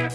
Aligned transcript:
Hello 0.00 0.08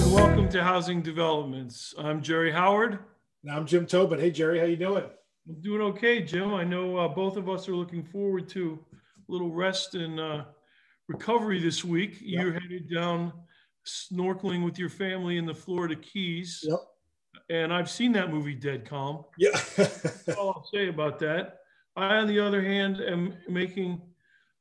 and 0.00 0.12
welcome 0.12 0.48
to 0.50 0.62
Housing 0.62 1.00
Developments. 1.00 1.94
I'm 1.96 2.20
Jerry 2.20 2.52
Howard. 2.52 2.98
And 3.42 3.50
I'm 3.50 3.64
Jim 3.64 3.86
Tobin. 3.86 4.20
Hey, 4.20 4.30
Jerry, 4.30 4.58
how 4.58 4.66
you 4.66 4.76
doing? 4.76 5.04
I'm 5.48 5.60
doing 5.62 5.80
okay, 5.80 6.20
Jim. 6.20 6.52
I 6.52 6.62
know 6.62 6.98
uh, 6.98 7.08
both 7.08 7.38
of 7.38 7.48
us 7.48 7.70
are 7.70 7.74
looking 7.74 8.04
forward 8.04 8.50
to 8.50 8.84
a 8.92 9.32
little 9.32 9.50
rest 9.50 9.94
and 9.94 10.20
uh, 10.20 10.44
recovery 11.08 11.58
this 11.58 11.86
week. 11.86 12.18
Yep. 12.20 12.44
You're 12.44 12.52
headed 12.52 12.92
down 12.92 13.32
snorkeling 13.86 14.62
with 14.62 14.78
your 14.78 14.90
family 14.90 15.38
in 15.38 15.46
the 15.46 15.54
Florida 15.54 15.96
Keys. 15.96 16.62
Yep. 16.68 16.80
And 17.48 17.72
I've 17.72 17.88
seen 17.88 18.12
that 18.12 18.30
movie, 18.30 18.54
Dead 18.54 18.84
Calm. 18.84 19.24
Yeah. 19.38 19.58
That's 19.76 20.28
all 20.36 20.50
I'll 20.50 20.68
say 20.70 20.88
about 20.88 21.18
that. 21.20 21.60
I, 21.96 22.16
on 22.16 22.26
the 22.26 22.38
other 22.38 22.62
hand, 22.62 23.00
am 23.00 23.34
making, 23.48 24.00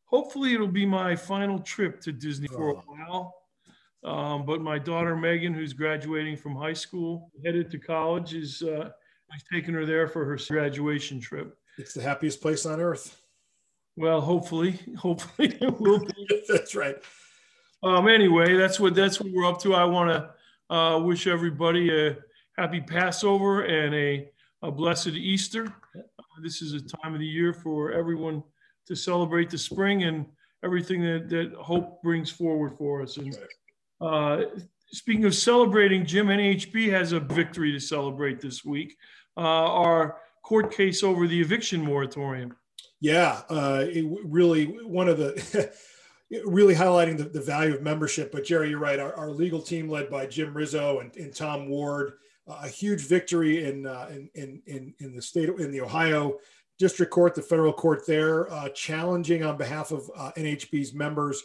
hopefully, 0.05 0.53
it'll 0.53 0.67
be 0.67 0.85
my 0.85 1.15
final 1.15 1.59
trip 1.59 1.99
to 2.01 2.11
Disney 2.11 2.47
for 2.47 2.69
a 2.69 2.73
Oh. 2.75 2.83
while. 2.87 3.35
Um, 4.03 4.45
but 4.45 4.61
my 4.61 4.77
daughter 4.77 5.15
Megan, 5.15 5.53
who's 5.53 5.73
graduating 5.73 6.37
from 6.37 6.55
high 6.55 6.73
school, 6.73 7.31
headed 7.43 7.71
to 7.71 7.79
college, 7.79 8.35
is 8.35 8.61
uh, 8.61 8.89
I've 9.33 9.43
taken 9.51 9.73
her 9.73 9.85
there 9.85 10.07
for 10.07 10.23
her 10.25 10.37
graduation 10.47 11.19
trip. 11.19 11.57
it's 11.77 11.93
the 11.93 12.01
happiest 12.03 12.39
place 12.41 12.65
on 12.67 12.79
earth. 12.79 13.19
Well, 13.97 14.21
hopefully, 14.21 14.79
hopefully 14.97 15.57
it 15.59 15.79
will 15.79 15.99
be. 16.05 16.43
That's 16.47 16.75
right. 16.75 16.97
Um, 17.83 18.07
anyway, 18.07 18.55
that's 18.55 18.79
what 18.79 18.95
that's 18.95 19.19
what 19.19 19.31
we're 19.31 19.45
up 19.45 19.59
to. 19.61 19.75
I 19.75 19.83
want 19.83 20.09
to 20.09 20.73
uh, 20.75 20.97
wish 20.99 21.27
everybody 21.27 21.89
a 22.07 22.17
happy 22.57 22.81
Passover 22.81 23.61
and 23.63 23.93
a, 23.93 24.29
a 24.63 24.71
blessed 24.71 25.09
Easter. 25.09 25.71
This 26.41 26.61
is 26.61 26.73
a 26.73 26.81
time 26.81 27.13
of 27.13 27.19
the 27.19 27.25
year 27.25 27.53
for 27.53 27.91
everyone 27.91 28.43
to 28.87 28.95
celebrate 28.95 29.49
the 29.49 29.57
spring 29.57 30.03
and 30.03 30.25
everything 30.63 31.01
that, 31.01 31.29
that 31.29 31.53
hope 31.53 32.01
brings 32.01 32.29
forward 32.29 32.77
for 32.77 33.01
us. 33.01 33.17
And 33.17 33.37
uh, 34.01 34.43
speaking 34.87 35.25
of 35.25 35.35
celebrating, 35.35 36.05
Jim 36.05 36.27
NAHB 36.27 36.89
has 36.91 37.11
a 37.11 37.19
victory 37.19 37.71
to 37.71 37.79
celebrate 37.79 38.41
this 38.41 38.65
week. 38.65 38.97
Uh, 39.37 39.41
our 39.41 40.17
court 40.43 40.71
case 40.71 41.03
over 41.03 41.27
the 41.27 41.39
eviction 41.39 41.81
moratorium. 41.81 42.55
Yeah. 42.99 43.41
Uh, 43.49 43.85
it 43.87 44.05
really, 44.23 44.65
one 44.65 45.09
of 45.09 45.17
the, 45.17 45.71
really 46.45 46.75
highlighting 46.75 47.17
the, 47.17 47.25
the 47.25 47.41
value 47.41 47.75
of 47.75 47.81
membership. 47.81 48.31
But 48.31 48.45
Jerry, 48.45 48.69
you're 48.69 48.79
right. 48.79 48.99
Our, 48.99 49.13
our 49.15 49.31
legal 49.31 49.61
team 49.61 49.89
led 49.89 50.09
by 50.09 50.25
Jim 50.25 50.55
Rizzo 50.55 50.99
and, 50.99 51.15
and 51.15 51.35
Tom 51.35 51.69
Ward, 51.69 52.13
a 52.47 52.67
huge 52.67 53.01
victory 53.07 53.65
in, 53.65 53.87
uh, 53.87 54.07
in, 54.09 54.29
in, 54.35 54.61
in, 54.65 54.93
in 54.99 55.15
the 55.15 55.21
state, 55.21 55.49
in 55.49 55.71
the 55.71 55.81
Ohio 55.81 56.37
District 56.77 57.11
Court, 57.11 57.33
the 57.33 57.41
federal 57.41 57.73
court 57.73 58.05
there, 58.05 58.51
uh, 58.51 58.69
challenging 58.69 59.43
on 59.43 59.57
behalf 59.57 59.91
of 59.91 60.09
uh, 60.15 60.31
NAHB's 60.37 60.93
members 60.93 61.43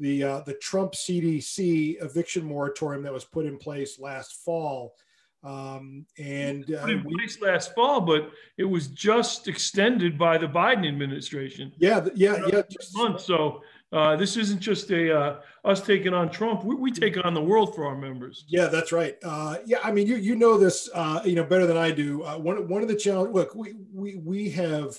the 0.00 0.24
uh, 0.24 0.40
the 0.40 0.54
Trump 0.54 0.92
CDC 0.92 2.02
eviction 2.02 2.44
moratorium 2.44 3.04
that 3.04 3.12
was 3.12 3.24
put 3.24 3.46
in 3.46 3.58
place 3.58 4.00
last 4.00 4.42
fall. 4.44 4.94
Um, 5.42 6.04
and 6.18 6.70
uh, 6.74 6.80
put 6.82 6.90
in 6.90 7.04
we- 7.04 7.28
last 7.40 7.74
fall, 7.74 8.00
but 8.00 8.30
it 8.58 8.64
was 8.64 8.88
just 8.88 9.46
extended 9.46 10.18
by 10.18 10.36
the 10.36 10.46
Biden 10.46 10.86
administration 10.86 11.72
yeah, 11.78 12.06
yeah, 12.14 12.46
yeah. 12.46 12.62
this 12.68 12.94
month. 12.94 13.20
So 13.20 13.62
uh, 13.92 14.14
this 14.14 14.36
isn't 14.36 14.60
just 14.60 14.90
a 14.90 15.18
uh, 15.18 15.40
us 15.64 15.80
taking 15.80 16.14
on 16.14 16.30
Trump. 16.30 16.64
We, 16.64 16.76
we 16.76 16.92
take 16.92 17.22
on 17.24 17.34
the 17.34 17.42
world 17.42 17.74
for 17.74 17.84
our 17.86 17.96
members. 17.96 18.44
Yeah, 18.46 18.66
that's 18.66 18.92
right. 18.92 19.16
Uh, 19.22 19.56
yeah, 19.66 19.78
I 19.82 19.90
mean, 19.90 20.06
you 20.06 20.16
you 20.16 20.36
know 20.36 20.56
this, 20.56 20.88
uh, 20.94 21.20
you 21.24 21.34
know, 21.34 21.44
better 21.44 21.66
than 21.66 21.76
I 21.76 21.90
do. 21.90 22.22
Uh, 22.22 22.38
one 22.38 22.68
one 22.68 22.82
of 22.82 22.88
the 22.88 22.94
challenge. 22.94 23.34
Look, 23.34 23.54
we 23.54 23.74
we 23.92 24.16
we 24.16 24.50
have, 24.50 24.96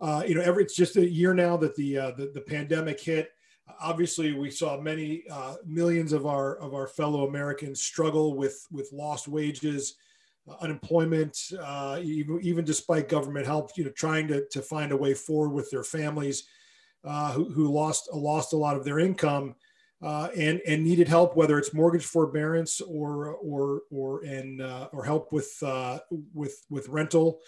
uh, 0.00 0.24
you 0.26 0.34
know, 0.34 0.40
every 0.40 0.64
it's 0.64 0.74
just 0.74 0.96
a 0.96 1.08
year 1.08 1.34
now 1.34 1.56
that 1.58 1.76
the 1.76 1.94
the, 1.94 2.32
the 2.34 2.40
pandemic 2.40 3.00
hit. 3.00 3.30
Obviously, 3.80 4.32
we 4.32 4.50
saw 4.50 4.80
many 4.80 5.24
millions 5.64 6.12
of 6.12 6.26
our 6.26 6.56
of 6.56 6.74
our 6.74 6.88
fellow 6.88 7.28
Americans 7.28 7.80
struggle 7.80 8.36
with 8.36 8.66
with 8.72 8.92
lost 8.92 9.28
wages, 9.28 9.94
unemployment, 10.60 11.38
even 12.00 12.40
even 12.42 12.64
despite 12.64 13.08
government 13.08 13.46
help. 13.46 13.70
You 13.76 13.84
know, 13.84 13.90
trying 13.92 14.26
to 14.28 14.46
to 14.48 14.62
find 14.62 14.90
a 14.90 14.96
way 14.96 15.14
forward 15.14 15.50
with 15.50 15.70
their 15.70 15.84
families, 15.84 16.48
uh, 17.04 17.32
who 17.32 17.50
who 17.50 17.72
lost 17.72 18.08
lost 18.12 18.52
a 18.52 18.56
lot 18.56 18.76
of 18.76 18.84
their 18.84 18.98
income 18.98 19.54
uh, 20.02 20.28
and 20.36 20.60
and 20.66 20.84
needed 20.84 21.08
help, 21.08 21.36
whether 21.36 21.58
it's 21.58 21.72
mortgage 21.72 22.04
forbearance 22.04 22.80
or 22.80 23.34
or 23.36 23.82
or 23.90 24.24
and 24.24 24.60
uh, 24.60 24.88
or 24.92 25.04
help 25.04 25.32
with 25.32 25.56
uh, 25.62 25.98
with 26.34 26.64
with 26.68 26.88
rental 26.88 27.40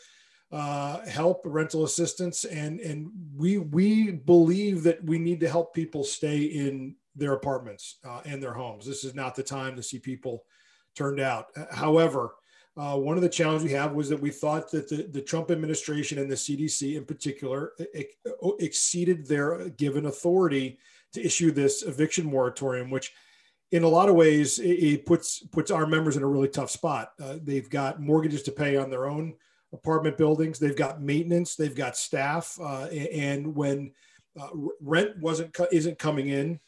uh, 0.50 1.04
help, 1.06 1.42
rental 1.44 1.84
assistance, 1.84 2.44
and 2.44 2.80
and 2.80 3.10
we 3.36 3.58
we 3.58 4.10
believe 4.12 4.82
that 4.82 5.02
we 5.04 5.18
need 5.18 5.40
to 5.40 5.48
help 5.48 5.74
people 5.74 6.04
stay 6.04 6.42
in 6.42 6.94
their 7.14 7.34
apartments 7.34 7.96
uh, 8.04 8.20
and 8.24 8.42
their 8.42 8.54
homes. 8.54 8.86
This 8.86 9.04
is 9.04 9.14
not 9.14 9.34
the 9.34 9.42
time 9.42 9.76
to 9.76 9.82
see 9.82 9.98
people 9.98 10.44
turned 10.94 11.20
out. 11.20 11.46
However. 11.70 12.34
Uh, 12.78 12.96
one 12.96 13.16
of 13.16 13.22
the 13.22 13.28
challenges 13.28 13.64
we 13.64 13.72
have 13.72 13.92
was 13.92 14.08
that 14.08 14.20
we 14.20 14.30
thought 14.30 14.70
that 14.70 14.88
the, 14.88 15.08
the 15.10 15.20
Trump 15.20 15.50
administration 15.50 16.18
and 16.18 16.30
the 16.30 16.36
CDC 16.36 16.96
in 16.96 17.04
particular 17.04 17.72
ex- 17.92 18.14
exceeded 18.60 19.26
their 19.26 19.68
given 19.70 20.06
authority 20.06 20.78
to 21.12 21.20
issue 21.20 21.50
this 21.50 21.82
eviction 21.82 22.24
moratorium, 22.24 22.88
which 22.88 23.12
in 23.72 23.82
a 23.82 23.88
lot 23.88 24.08
of 24.08 24.14
ways 24.14 24.60
it, 24.60 24.68
it 24.70 25.06
puts 25.06 25.40
puts 25.40 25.72
our 25.72 25.86
members 25.86 26.16
in 26.16 26.22
a 26.22 26.28
really 26.28 26.46
tough 26.46 26.70
spot. 26.70 27.12
Uh, 27.20 27.38
they've 27.42 27.68
got 27.68 28.00
mortgages 28.00 28.44
to 28.44 28.52
pay 28.52 28.76
on 28.76 28.90
their 28.90 29.06
own 29.06 29.34
apartment 29.72 30.16
buildings. 30.16 30.60
They've 30.60 30.76
got 30.76 31.02
maintenance. 31.02 31.56
They've 31.56 31.74
got 31.74 31.96
staff, 31.96 32.56
uh, 32.62 32.84
and 32.84 33.56
when 33.56 33.92
uh, 34.40 34.48
rent 34.80 35.18
wasn't 35.18 35.56
isn't 35.72 35.98
coming 35.98 36.28
in, 36.28 36.60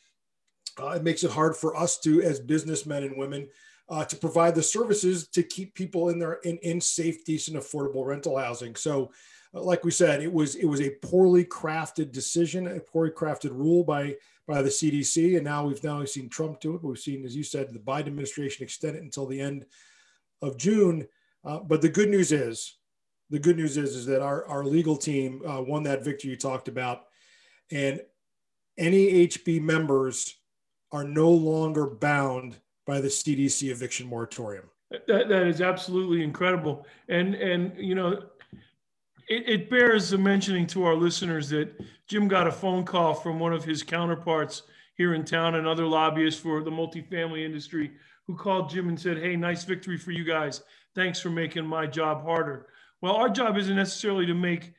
uh, 0.82 0.88
it 0.88 1.04
makes 1.04 1.22
it 1.22 1.31
hard 1.31 1.56
for 1.56 1.76
us 1.76 2.00
to, 2.00 2.20
as 2.20 2.41
businessmen 2.41 3.04
and 3.04 3.16
women, 3.16 3.49
uh, 3.91 4.05
to 4.05 4.17
provide 4.17 4.55
the 4.55 4.62
services 4.62 5.27
to 5.27 5.43
keep 5.43 5.75
people 5.75 6.11
in 6.11 6.19
their 6.19 6.34
in, 6.45 6.56
in 6.59 6.81
safe, 6.81 7.25
decent, 7.25 7.56
affordable 7.56 8.06
rental 8.06 8.39
housing. 8.39 8.77
So, 8.77 9.11
uh, 9.53 9.61
like 9.62 9.84
we 9.84 9.91
said, 9.91 10.23
it 10.23 10.33
was 10.33 10.55
it 10.55 10.67
was 10.67 10.81
a 10.81 10.95
poorly 11.03 11.45
crafted 11.45 12.12
decision, 12.12 12.69
a 12.69 12.81
poorly 12.81 13.11
crafted 13.11 13.50
rule 13.50 13.83
by 13.83 14.15
by 14.47 14.62
the 14.62 14.71
CDC, 14.71 15.37
and 15.37 15.45
now 15.45 15.67
we've 15.67 15.83
now 15.83 16.05
seen 16.05 16.29
Trump 16.29 16.61
do 16.61 16.75
it. 16.75 16.84
We've 16.84 16.99
seen, 16.99 17.25
as 17.25 17.37
you 17.37 17.43
said, 17.43 17.73
the 17.73 17.79
Biden 17.81 18.06
administration 18.06 18.65
extend 18.65 18.97
it 18.97 19.03
until 19.03 19.27
the 19.27 19.41
end 19.41 19.67
of 20.41 20.56
June. 20.56 21.06
Uh, 21.45 21.59
but 21.59 21.83
the 21.83 21.89
good 21.89 22.09
news 22.09 22.33
is, 22.33 22.77
the 23.31 23.39
good 23.39 23.56
news 23.56 23.77
is, 23.77 23.97
is 23.97 24.06
that 24.06 24.23
our 24.23 24.47
our 24.47 24.65
legal 24.65 24.97
team 24.97 25.43
uh, 25.45 25.61
won 25.61 25.83
that 25.83 26.05
victory 26.05 26.31
you 26.31 26.37
talked 26.37 26.69
about, 26.69 27.06
and 27.73 28.00
NAHB 28.79 29.61
members 29.61 30.37
are 30.93 31.05
no 31.05 31.31
longer 31.31 31.87
bound 31.89 32.56
by 32.87 33.01
the 33.01 33.09
CDC 33.09 33.71
eviction 33.71 34.07
moratorium. 34.07 34.65
That, 34.91 35.29
that 35.29 35.47
is 35.47 35.61
absolutely 35.61 36.23
incredible. 36.23 36.87
And, 37.09 37.35
and 37.35 37.73
you 37.77 37.95
know, 37.95 38.23
it, 39.29 39.49
it 39.49 39.71
bears 39.71 40.17
mentioning 40.17 40.67
to 40.69 40.85
our 40.85 40.95
listeners 40.95 41.49
that 41.51 41.73
Jim 42.09 42.27
got 42.27 42.49
a 42.49 42.53
phone 42.53 42.85
call 42.85 43.15
from 43.15 43.39
one 43.39 43.53
of 43.53 43.65
his 43.65 43.83
counterparts 43.83 44.65
here 44.97 45.15
in 45.15 45.25
town, 45.25 45.55
another 45.55 45.87
lobbyist 45.87 46.41
for 46.41 46.63
the 46.63 46.71
multifamily 46.71 47.45
industry, 47.45 47.93
who 48.27 48.37
called 48.37 48.69
Jim 48.69 48.89
and 48.89 49.01
said, 49.01 49.17
Hey, 49.17 49.37
nice 49.37 49.65
victory 49.65 49.97
for 49.97 50.11
you 50.11 50.25
guys. 50.25 50.62
Thanks 50.95 51.21
for 51.21 51.31
making 51.31 51.65
my 51.65 51.87
job 51.87 52.25
harder. 52.25 52.67
Well, 53.01 53.15
our 53.15 53.31
job 53.31 53.57
isn't 53.57 53.77
necessarily 53.77 54.27
to 54.27 54.35
make 54.35 54.75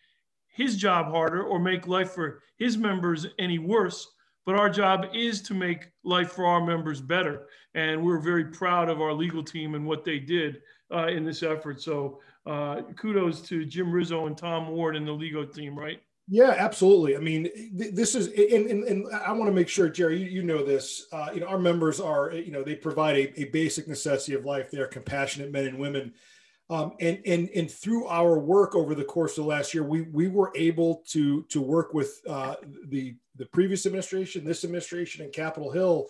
his 0.48 0.76
job 0.76 1.10
harder 1.10 1.44
or 1.44 1.58
make 1.58 1.88
life 1.88 2.12
for 2.12 2.44
his 2.58 2.78
members 2.78 3.26
any 3.40 3.58
worse, 3.58 4.08
but 4.46 4.56
our 4.56 4.70
job 4.70 5.06
is 5.14 5.42
to 5.44 5.54
make 5.54 5.92
life 6.04 6.32
for 6.32 6.46
our 6.46 6.66
members 6.66 7.02
better. 7.02 7.48
And 7.74 8.04
we're 8.04 8.20
very 8.20 8.46
proud 8.46 8.90
of 8.90 9.02
our 9.02 9.14
legal 9.14 9.44
team 9.44 9.76
and 9.76 9.86
what 9.86 10.04
they 10.04 10.20
did 10.20 10.62
uh, 10.94 11.08
in 11.08 11.24
this 11.24 11.44
effort. 11.44 11.82
So 11.82 12.20
uh, 12.46 12.82
kudos 12.98 13.42
to 13.44 13.66
Jim 13.66 13.92
Rizzo 13.92 14.26
and 14.28 14.38
Tom 14.38 14.70
Ward 14.70 14.96
and 14.96 15.08
the 15.08 15.12
legal 15.12 15.46
team, 15.46 15.78
right? 15.78 16.02
Yeah, 16.28 16.56
absolutely. 16.58 17.18
I 17.18 17.20
mean, 17.20 17.50
th- 17.78 17.94
this 17.94 18.16
is, 18.16 18.28
and, 18.28 18.70
and, 18.70 18.84
and 18.86 19.14
I 19.14 19.32
want 19.34 19.50
to 19.50 19.54
make 19.54 19.68
sure, 19.68 19.90
Jerry, 19.90 20.18
you, 20.22 20.28
you 20.28 20.44
know 20.44 20.64
this. 20.64 21.06
Uh, 21.12 21.30
you 21.34 21.42
know, 21.42 21.48
our 21.48 21.60
members 21.60 22.00
are, 22.00 22.32
you 22.32 22.52
know, 22.52 22.64
they 22.64 22.76
provide 22.76 23.18
a, 23.18 23.42
a 23.42 23.44
basic 23.46 23.88
necessity 23.88 24.34
of 24.34 24.46
life. 24.46 24.72
They 24.72 24.80
are 24.80 24.88
compassionate 24.88 25.52
men 25.52 25.66
and 25.66 25.78
women. 25.78 26.14
Um, 26.72 26.94
and, 27.02 27.20
and, 27.26 27.50
and 27.54 27.70
through 27.70 28.08
our 28.08 28.40
work 28.40 28.76
over 28.76 28.96
the 28.96 29.04
course 29.04 29.38
of 29.38 29.46
last 29.46 29.74
year, 29.74 29.84
we, 29.84 30.04
we 30.04 30.30
were 30.30 30.54
able 30.56 31.04
to, 31.10 31.44
to 31.50 31.62
work 31.62 31.94
with 31.94 32.22
uh, 32.30 32.56
the, 32.88 33.14
the 33.36 33.46
previous 33.48 33.86
administration, 33.86 34.46
this 34.46 34.64
administration, 34.64 35.26
and 35.26 35.34
Capitol 35.34 35.70
Hill 35.70 36.08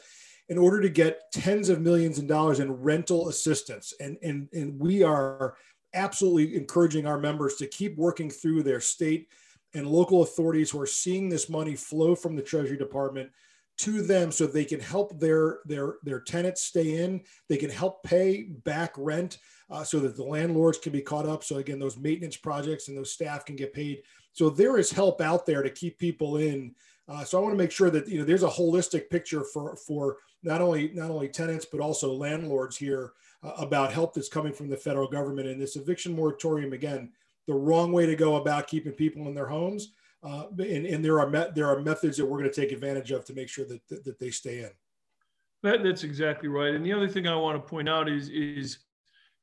in 0.49 0.59
order 0.59 0.79
to 0.79 0.89
get 0.89 1.31
tens 1.33 1.69
of 1.69 1.81
millions 1.81 2.19
of 2.19 2.27
dollars 2.27 2.59
in 2.59 2.71
rental 2.71 3.29
assistance. 3.29 3.91
And, 3.99 4.17
and, 4.21 4.49
and 4.53 4.79
we 4.79 5.01
are 5.01 5.55
absolutely 5.95 6.55
encouraging 6.55 7.07
our 7.07 7.17
members 7.17 7.55
to 7.55 7.65
keep 7.65 7.97
working 7.97 8.29
through 8.29 8.61
their 8.61 8.81
state 8.81 9.29
and 9.73 9.87
local 9.87 10.21
authorities 10.21 10.69
who 10.69 10.79
are 10.79 10.85
seeing 10.85 11.27
this 11.27 11.49
money 11.49 11.75
flow 11.75 12.13
from 12.13 12.35
the 12.35 12.41
Treasury 12.43 12.77
Department 12.77 13.31
to 13.77 14.03
them 14.03 14.31
so 14.31 14.45
they 14.45 14.65
can 14.65 14.79
help 14.79 15.19
their 15.19 15.59
their 15.65 15.95
their 16.03 16.19
tenants 16.19 16.63
stay 16.65 17.03
in 17.03 17.21
they 17.49 17.57
can 17.57 17.69
help 17.69 18.03
pay 18.03 18.43
back 18.43 18.93
rent 18.95 19.39
uh, 19.71 19.83
so 19.83 19.99
that 19.99 20.15
the 20.15 20.23
landlords 20.23 20.77
can 20.77 20.91
be 20.91 21.01
caught 21.01 21.25
up. 21.25 21.43
So 21.43 21.57
again 21.57 21.79
those 21.79 21.97
maintenance 21.97 22.37
projects 22.37 22.87
and 22.87 22.97
those 22.97 23.11
staff 23.11 23.45
can 23.45 23.55
get 23.55 23.73
paid. 23.73 24.03
So 24.33 24.49
there 24.49 24.77
is 24.77 24.91
help 24.91 25.21
out 25.21 25.45
there 25.45 25.63
to 25.63 25.69
keep 25.69 25.97
people 25.97 26.37
in. 26.37 26.75
Uh, 27.07 27.23
so 27.23 27.37
I 27.37 27.41
want 27.41 27.53
to 27.53 27.57
make 27.57 27.71
sure 27.71 27.89
that 27.89 28.07
you 28.07 28.19
know 28.19 28.25
there's 28.25 28.43
a 28.43 28.49
holistic 28.49 29.09
picture 29.09 29.43
for 29.43 29.75
for 29.75 30.17
not 30.43 30.61
only 30.61 30.91
not 30.93 31.09
only 31.09 31.27
tenants 31.27 31.65
but 31.65 31.79
also 31.79 32.13
landlords 32.13 32.77
here 32.77 33.13
uh, 33.43 33.53
about 33.57 33.91
help 33.91 34.13
that's 34.13 34.29
coming 34.29 34.53
from 34.53 34.69
the 34.69 34.77
federal 34.77 35.07
government 35.07 35.47
and 35.47 35.59
this 35.59 35.75
eviction 35.75 36.15
moratorium. 36.15 36.73
Again 36.73 37.11
the 37.47 37.53
wrong 37.53 37.91
way 37.91 38.05
to 38.05 38.15
go 38.15 38.35
about 38.35 38.67
keeping 38.67 38.91
people 38.91 39.27
in 39.27 39.33
their 39.33 39.47
homes 39.47 39.93
uh, 40.23 40.45
and, 40.59 40.85
and 40.85 41.03
there 41.03 41.19
are 41.19 41.29
met, 41.29 41.55
there 41.55 41.67
are 41.67 41.81
methods 41.81 42.17
that 42.17 42.25
we're 42.25 42.37
going 42.37 42.49
to 42.49 42.61
take 42.61 42.71
advantage 42.71 43.11
of 43.11 43.25
to 43.25 43.33
make 43.33 43.49
sure 43.49 43.65
that, 43.65 43.81
that, 43.87 44.03
that 44.03 44.19
they 44.19 44.29
stay 44.29 44.59
in. 44.59 44.69
That, 45.63 45.83
that's 45.83 46.03
exactly 46.03 46.47
right. 46.47 46.73
And 46.73 46.85
the 46.85 46.93
other 46.93 47.07
thing 47.07 47.27
i 47.27 47.35
want 47.35 47.61
to 47.61 47.69
point 47.69 47.89
out 47.89 48.09
is 48.09 48.29
is 48.29 48.79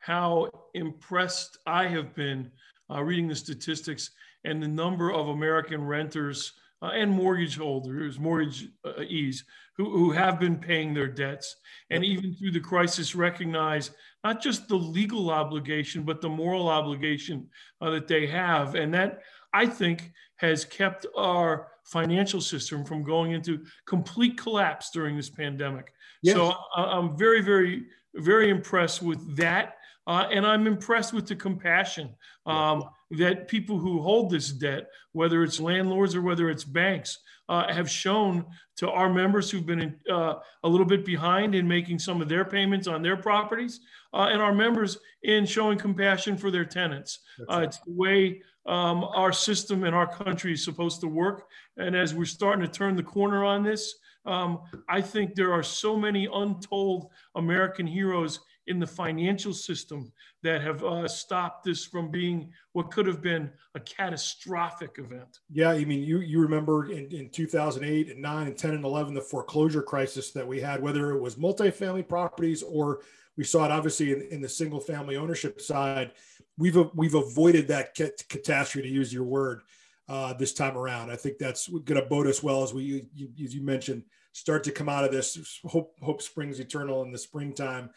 how 0.00 0.48
impressed 0.74 1.58
i 1.66 1.86
have 1.86 2.14
been 2.14 2.50
uh, 2.90 3.02
reading 3.02 3.28
the 3.28 3.34
statistics 3.34 4.10
and 4.44 4.62
the 4.62 4.68
number 4.68 5.12
of 5.12 5.28
american 5.28 5.84
renters 5.84 6.52
uh, 6.80 6.90
and 6.94 7.10
mortgage 7.10 7.56
holders, 7.56 8.18
mortgage 8.18 8.68
uh, 8.84 9.02
ease, 9.02 9.44
who, 9.76 9.90
who 9.90 10.10
have 10.12 10.38
been 10.38 10.56
paying 10.56 10.94
their 10.94 11.08
debts 11.08 11.56
and 11.90 12.04
even 12.04 12.34
through 12.34 12.50
the 12.50 12.60
crisis 12.60 13.14
recognize 13.14 13.90
not 14.24 14.42
just 14.42 14.68
the 14.68 14.76
legal 14.76 15.30
obligation, 15.30 16.02
but 16.02 16.20
the 16.20 16.28
moral 16.28 16.68
obligation 16.68 17.48
uh, 17.80 17.90
that 17.90 18.08
they 18.08 18.26
have. 18.26 18.74
And 18.74 18.92
that, 18.94 19.22
I 19.52 19.66
think, 19.66 20.12
has 20.36 20.64
kept 20.64 21.06
our 21.16 21.68
financial 21.84 22.40
system 22.40 22.84
from 22.84 23.02
going 23.02 23.32
into 23.32 23.64
complete 23.86 24.36
collapse 24.36 24.90
during 24.90 25.16
this 25.16 25.30
pandemic. 25.30 25.92
Yes. 26.22 26.36
So 26.36 26.54
I'm 26.76 27.16
very, 27.16 27.40
very, 27.40 27.84
very 28.14 28.50
impressed 28.50 29.02
with 29.02 29.36
that. 29.36 29.77
Uh, 30.08 30.26
and 30.32 30.46
I'm 30.46 30.66
impressed 30.66 31.12
with 31.12 31.26
the 31.26 31.36
compassion 31.36 32.14
um, 32.46 32.84
that 33.10 33.46
people 33.46 33.78
who 33.78 34.00
hold 34.00 34.30
this 34.30 34.50
debt, 34.50 34.88
whether 35.12 35.44
it's 35.44 35.60
landlords 35.60 36.14
or 36.14 36.22
whether 36.22 36.48
it's 36.48 36.64
banks, 36.64 37.18
uh, 37.50 37.70
have 37.72 37.90
shown 37.90 38.46
to 38.76 38.90
our 38.90 39.12
members 39.12 39.50
who've 39.50 39.66
been 39.66 39.80
in, 39.80 40.00
uh, 40.10 40.36
a 40.64 40.68
little 40.68 40.86
bit 40.86 41.04
behind 41.04 41.54
in 41.54 41.68
making 41.68 41.98
some 41.98 42.22
of 42.22 42.28
their 42.28 42.44
payments 42.44 42.86
on 42.86 43.02
their 43.02 43.16
properties, 43.16 43.80
uh, 44.14 44.28
and 44.32 44.40
our 44.40 44.54
members 44.54 44.98
in 45.24 45.44
showing 45.44 45.78
compassion 45.78 46.38
for 46.38 46.50
their 46.50 46.64
tenants. 46.64 47.20
Uh, 47.40 47.44
right. 47.48 47.64
It's 47.64 47.78
the 47.80 47.92
way 47.92 48.42
um, 48.66 49.04
our 49.04 49.32
system 49.32 49.84
and 49.84 49.94
our 49.94 50.06
country 50.06 50.52
is 50.52 50.64
supposed 50.64 51.00
to 51.02 51.06
work. 51.06 51.48
And 51.76 51.94
as 51.94 52.14
we're 52.14 52.24
starting 52.24 52.62
to 52.62 52.70
turn 52.70 52.96
the 52.96 53.02
corner 53.02 53.44
on 53.44 53.62
this, 53.62 53.94
um, 54.26 54.60
I 54.88 55.00
think 55.00 55.34
there 55.34 55.52
are 55.52 55.62
so 55.62 55.96
many 55.96 56.28
untold 56.32 57.08
American 57.34 57.86
heroes 57.86 58.40
in 58.68 58.78
the 58.78 58.86
financial 58.86 59.52
system 59.52 60.12
that 60.42 60.60
have 60.62 60.84
uh, 60.84 61.08
stopped 61.08 61.64
this 61.64 61.84
from 61.84 62.10
being 62.10 62.52
what 62.72 62.90
could 62.90 63.06
have 63.06 63.20
been 63.20 63.50
a 63.74 63.80
catastrophic 63.80 64.96
event. 64.98 65.38
Yeah, 65.50 65.70
I 65.70 65.84
mean, 65.84 66.04
you 66.04 66.20
you 66.20 66.40
remember 66.40 66.92
in, 66.92 67.10
in 67.10 67.30
2008 67.30 68.10
and 68.10 68.22
9 68.22 68.46
and 68.46 68.56
10 68.56 68.74
and 68.74 68.84
11 68.84 69.14
the 69.14 69.20
foreclosure 69.20 69.82
crisis 69.82 70.30
that 70.32 70.46
we 70.46 70.60
had, 70.60 70.82
whether 70.82 71.10
it 71.10 71.20
was 71.20 71.36
multifamily 71.36 72.06
properties 72.06 72.62
or 72.62 73.00
we 73.36 73.44
saw 73.44 73.64
it 73.64 73.72
obviously 73.72 74.12
in, 74.12 74.22
in 74.30 74.40
the 74.40 74.48
single 74.48 74.80
family 74.80 75.16
ownership 75.16 75.60
side. 75.60 76.12
We've 76.56 76.76
we've 76.94 77.14
avoided 77.14 77.68
that 77.68 77.94
catastrophe, 77.94 78.88
to 78.88 78.94
use 78.94 79.12
your 79.12 79.24
word, 79.24 79.62
uh, 80.08 80.32
this 80.34 80.52
time 80.52 80.76
around. 80.76 81.10
I 81.10 81.16
think 81.16 81.38
that's 81.38 81.68
going 81.68 82.00
to 82.00 82.06
bode 82.06 82.26
us 82.26 82.42
well 82.42 82.62
as 82.62 82.74
we, 82.74 83.08
you, 83.14 83.28
as 83.42 83.54
you 83.54 83.62
mentioned, 83.62 84.02
start 84.32 84.64
to 84.64 84.72
come 84.72 84.88
out 84.88 85.04
of 85.04 85.12
this. 85.12 85.60
Hope 85.64 85.94
hope 86.02 86.20
springs 86.22 86.60
eternal 86.60 87.02
in 87.02 87.12
the 87.12 87.18
springtime 87.18 87.90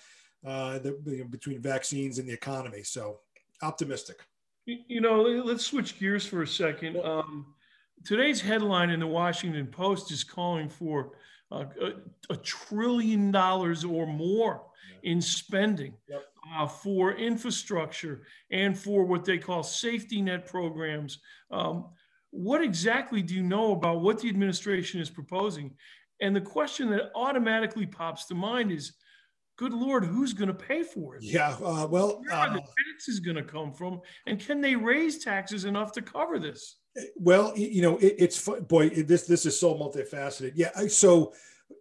uh, 0.45 0.79
the, 0.79 0.99
you 1.05 1.19
know, 1.19 1.25
between 1.25 1.61
vaccines 1.61 2.19
and 2.19 2.27
the 2.27 2.33
economy. 2.33 2.83
So 2.83 3.19
optimistic. 3.61 4.19
You 4.65 5.01
know, 5.01 5.21
let's 5.21 5.65
switch 5.65 5.99
gears 5.99 6.25
for 6.25 6.43
a 6.43 6.47
second. 6.47 6.97
Um, 7.03 7.47
today's 8.05 8.41
headline 8.41 8.89
in 8.89 8.99
the 8.99 9.07
Washington 9.07 9.67
Post 9.67 10.11
is 10.11 10.23
calling 10.23 10.69
for 10.69 11.13
uh, 11.51 11.65
a, 11.81 12.33
a, 12.33 12.38
trillion 12.38 13.31
dollars 13.31 13.83
or 13.83 14.07
more 14.07 14.63
in 15.03 15.21
spending 15.21 15.93
yep. 16.07 16.23
uh, 16.55 16.67
for 16.67 17.13
infrastructure 17.13 18.21
and 18.51 18.77
for 18.77 19.03
what 19.03 19.25
they 19.25 19.37
call 19.37 19.63
safety 19.63 20.21
net 20.21 20.45
programs. 20.45 21.19
Um, 21.49 21.89
what 22.29 22.63
exactly 22.63 23.21
do 23.21 23.35
you 23.35 23.44
know 23.44 23.73
about 23.73 24.01
what 24.01 24.19
the 24.19 24.29
administration 24.29 25.01
is 25.01 25.09
proposing? 25.09 25.75
And 26.21 26.35
the 26.35 26.41
question 26.41 26.89
that 26.91 27.11
automatically 27.15 27.85
pops 27.85 28.25
to 28.27 28.35
mind 28.35 28.71
is 28.71 28.94
good 29.61 29.73
lord 29.73 30.03
who's 30.03 30.33
going 30.33 30.47
to 30.47 30.55
pay 30.55 30.81
for 30.81 31.15
it? 31.15 31.21
Yeah 31.21 31.55
uh, 31.63 31.85
well 31.87 32.19
where 32.23 32.33
are 32.33 32.47
uh, 32.47 32.53
the 32.53 32.63
taxes 32.91 33.19
going 33.19 33.35
to 33.35 33.43
come 33.43 33.71
from? 33.71 34.01
And 34.25 34.39
can 34.39 34.59
they 34.59 34.75
raise 34.75 35.23
taxes 35.23 35.65
enough 35.65 35.91
to 35.91 36.01
cover 36.01 36.39
this? 36.39 36.77
Well 37.15 37.55
you 37.55 37.83
know 37.83 37.97
it, 37.97 38.15
it's 38.17 38.49
boy 38.67 38.89
this 38.89 39.27
this 39.27 39.45
is 39.45 39.59
so 39.59 39.75
multifaceted. 39.75 40.53
Yeah 40.55 40.71
so 40.87 41.33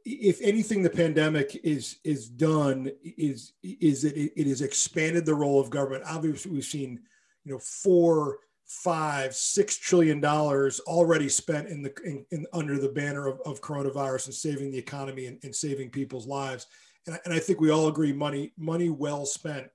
if 0.04 0.38
anything 0.42 0.82
the 0.82 0.90
pandemic 0.90 1.58
is 1.64 1.96
is 2.04 2.28
done 2.28 2.90
is 3.02 3.54
is 3.62 4.02
that 4.02 4.14
it, 4.14 4.32
it 4.36 4.46
has 4.46 4.60
expanded 4.60 5.24
the 5.24 5.34
role 5.34 5.58
of 5.58 5.70
government. 5.70 6.04
Obviously 6.06 6.52
we've 6.52 6.64
seen 6.64 7.00
you 7.44 7.52
know 7.52 7.58
four 7.58 8.40
five 8.66 9.34
six 9.34 9.78
trillion 9.78 10.20
dollars 10.20 10.80
already 10.80 11.30
spent 11.30 11.66
in 11.68 11.82
the 11.82 11.92
in, 12.04 12.26
in 12.30 12.46
under 12.52 12.78
the 12.78 12.90
banner 12.90 13.26
of, 13.26 13.40
of 13.46 13.62
coronavirus 13.62 14.26
and 14.26 14.34
saving 14.34 14.70
the 14.70 14.78
economy 14.78 15.26
and, 15.26 15.38
and 15.44 15.54
saving 15.54 15.88
people's 15.88 16.26
lives 16.26 16.66
and, 17.06 17.18
and 17.24 17.34
I 17.34 17.38
think 17.38 17.60
we 17.60 17.70
all 17.70 17.88
agree 17.88 18.12
money 18.12 18.52
money 18.56 18.88
well 18.88 19.26
spent. 19.26 19.66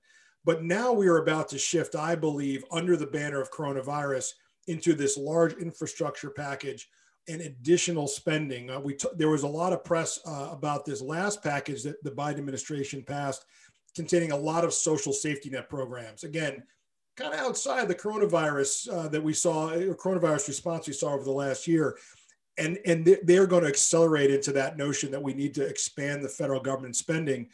But 0.44 0.62
now 0.62 0.92
we 0.92 1.08
are 1.08 1.18
about 1.18 1.48
to 1.48 1.58
shift, 1.58 1.96
I 1.96 2.14
believe, 2.14 2.64
under 2.70 2.96
the 2.96 3.06
banner 3.06 3.40
of 3.40 3.50
coronavirus 3.50 4.32
into 4.68 4.94
this 4.94 5.16
large 5.16 5.54
infrastructure 5.54 6.30
package 6.30 6.88
and 7.28 7.40
additional 7.40 8.06
spending. 8.06 8.70
Uh, 8.70 8.78
we 8.78 8.94
t- 8.94 9.08
there 9.16 9.28
was 9.28 9.42
a 9.42 9.48
lot 9.48 9.72
of 9.72 9.82
press 9.82 10.20
uh, 10.24 10.48
about 10.52 10.84
this 10.84 11.02
last 11.02 11.42
package 11.42 11.82
that 11.82 12.02
the 12.04 12.10
Biden 12.10 12.38
administration 12.38 13.02
passed, 13.02 13.44
containing 13.96 14.30
a 14.30 14.36
lot 14.36 14.64
of 14.64 14.72
social 14.72 15.12
safety 15.12 15.50
net 15.50 15.68
programs. 15.68 16.22
Again, 16.22 16.62
kind 17.16 17.34
of 17.34 17.40
outside 17.40 17.88
the 17.88 17.94
coronavirus 17.94 18.92
uh, 18.92 19.08
that 19.08 19.22
we 19.22 19.32
saw, 19.32 19.68
uh, 19.68 19.94
coronavirus 19.94 20.48
response 20.48 20.86
we 20.86 20.92
saw 20.92 21.14
over 21.14 21.24
the 21.24 21.30
last 21.32 21.66
year 21.66 21.96
and 22.58 22.78
and 22.86 23.18
they're 23.24 23.46
going 23.46 23.62
to 23.62 23.68
accelerate 23.68 24.30
into 24.30 24.52
that 24.52 24.76
notion 24.76 25.10
that 25.10 25.22
we 25.22 25.34
need 25.34 25.54
to 25.54 25.66
expand 25.66 26.22
the 26.22 26.28
federal 26.28 26.60
government 26.60 26.96
spending. 26.96 27.48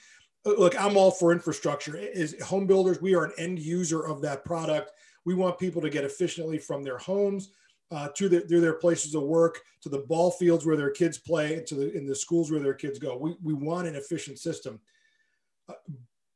Look 0.45 0.81
i'm 0.81 0.97
all 0.97 1.11
for 1.11 1.33
infrastructure. 1.33 1.97
Is 1.97 2.41
home 2.43 2.67
builders 2.67 3.01
we 3.01 3.15
are 3.15 3.25
an 3.25 3.33
end 3.39 3.59
user 3.59 4.07
of 4.07 4.21
that 4.23 4.45
product. 4.45 4.93
We 5.25 5.35
want 5.35 5.59
people 5.59 5.83
to 5.83 5.91
get 5.91 6.05
efficiently 6.05 6.59
from 6.59 6.83
their 6.83 6.99
homes 6.99 7.51
uh, 7.93 8.09
to, 8.17 8.29
the, 8.29 8.41
to 8.41 8.61
their 8.61 8.75
places 8.75 9.15
of 9.15 9.23
work 9.23 9.61
to 9.83 9.89
the 9.89 9.99
ball 9.99 10.33
fields 10.33 10.67
where 10.67 10.77
their 10.77 10.91
kids 10.91 11.19
play 11.19 11.63
to 11.67 11.75
the 11.75 11.97
in 11.97 12.07
the 12.07 12.15
schools 12.15 12.51
where 12.51 12.61
their 12.61 12.75
kids 12.75 12.99
go. 12.99 13.17
We, 13.17 13.37
we 13.43 13.55
want 13.55 13.89
an 13.89 13.97
efficient 13.97 14.39
system. 14.39 14.81
Uh, 15.69 15.75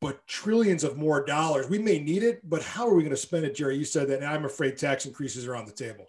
but 0.00 0.26
trillions 0.26 0.85
of 0.85 0.99
more 0.99 1.25
dollars 1.25 1.68
we 1.68 1.78
may 1.78 1.99
need 1.99 2.23
it 2.23 2.49
but 2.49 2.62
how 2.62 2.87
are 2.87 2.94
we 2.94 3.02
going 3.02 3.11
to 3.11 3.16
spend 3.16 3.44
it 3.44 3.54
jerry? 3.54 3.76
You 3.76 3.85
said 3.85 4.08
that 4.08 4.18
and 4.18 4.26
i'm 4.26 4.44
afraid 4.44 4.76
tax 4.76 5.06
increases 5.06 5.46
are 5.46 5.56
on 5.56 5.64
the 5.64 5.73
table 5.73 6.06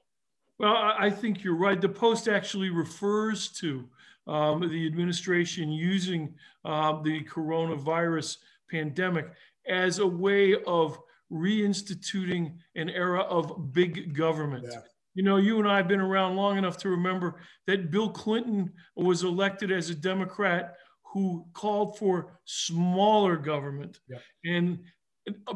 well, 0.60 0.76
I 0.76 1.10
think 1.10 1.44
you're 1.44 1.56
right. 1.56 1.80
The 1.80 1.90
Post 1.90 2.28
actually 2.28 2.70
refers 2.70 3.50
to 3.60 3.88
um, 4.28 4.62
the 4.62 4.86
administration 4.86 5.72
using 5.72 6.34
uh, 6.66 7.02
the 7.02 7.24
coronavirus 7.24 8.38
pandemic 8.70 9.28
as 9.68 10.00
a 10.00 10.08
way 10.08 10.56
of 10.66 11.00
reinstituting 11.32 12.56
an 12.76 12.90
era 12.90 13.22
of 13.22 13.74
big 13.74 14.16
government. 14.16 14.66
Yeah. 14.70 14.82
You 15.14 15.24
know, 15.24 15.38
you 15.38 15.60
and 15.60 15.68
I 15.68 15.78
have 15.78 15.88
been 15.88 16.00
around 16.00 16.36
long 16.36 16.58
enough 16.58 16.78
to 16.78 16.90
remember 16.90 17.42
that 17.66 17.90
Bill 17.92 18.10
Clinton 18.10 18.72
was 18.96 19.24
elected 19.24 19.72
as 19.72 19.90
a 19.90 19.96
Democrat 19.96 20.76
who 21.04 21.46
called 21.54 21.98
for 21.98 22.40
smaller 22.46 23.36
government. 23.36 24.00
Yeah. 24.08 24.20
And 24.46 24.80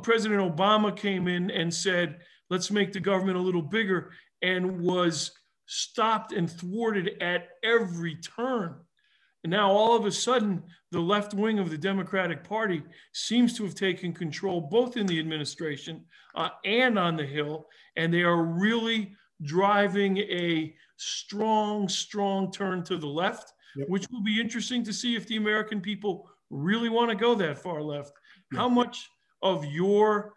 President 0.02 0.42
Obama 0.42 0.96
came 0.96 1.28
in 1.28 1.52
and 1.52 1.74
said, 1.74 2.20
let's 2.50 2.72
make 2.72 2.92
the 2.92 3.00
government 3.00 3.38
a 3.38 3.42
little 3.42 3.62
bigger 3.62 4.12
and 4.42 4.82
was 4.82 5.32
stopped 5.66 6.34
and 6.34 6.50
thwarted 6.50 7.22
at 7.22 7.50
every 7.64 8.16
turn. 8.16 8.76
And 9.44 9.52
now 9.52 9.72
all 9.72 9.96
of 9.96 10.06
a 10.06 10.12
sudden, 10.12 10.64
the 10.92 11.00
left 11.00 11.34
wing 11.34 11.58
of 11.60 11.70
the 11.70 11.78
Democratic 11.78 12.44
Party 12.44 12.84
seems 13.14 13.58
to 13.58 13.64
have 13.64 13.74
taken 13.74 14.14
control 14.14 14.62
both 14.62 14.98
in 14.98 15.08
the 15.08 15.20
administration 15.20 16.06
uh, 16.36 16.50
and 16.64 17.00
on 17.00 17.16
the 17.16 17.26
Hill. 17.26 17.66
And 17.96 18.14
they 18.14 18.22
are 18.22 18.44
really 18.44 19.16
driving 19.44 20.18
a 20.18 20.76
strong, 20.98 21.90
strong 21.90 22.52
turn 22.52 22.84
to 22.84 22.98
the 22.98 23.08
left, 23.08 23.54
yep. 23.76 23.90
which 23.90 24.06
will 24.12 24.22
be 24.22 24.40
interesting 24.40 24.84
to 24.84 24.94
see 24.94 25.16
if 25.16 25.26
the 25.26 25.38
American 25.38 25.82
people 25.82 26.30
really 26.52 26.90
want 26.90 27.10
to 27.10 27.16
go 27.16 27.34
that 27.36 27.58
far 27.58 27.82
left. 27.82 28.14
Yep. 28.52 28.60
How 28.60 28.70
much 28.70 29.10
of 29.42 29.66
your 29.66 30.34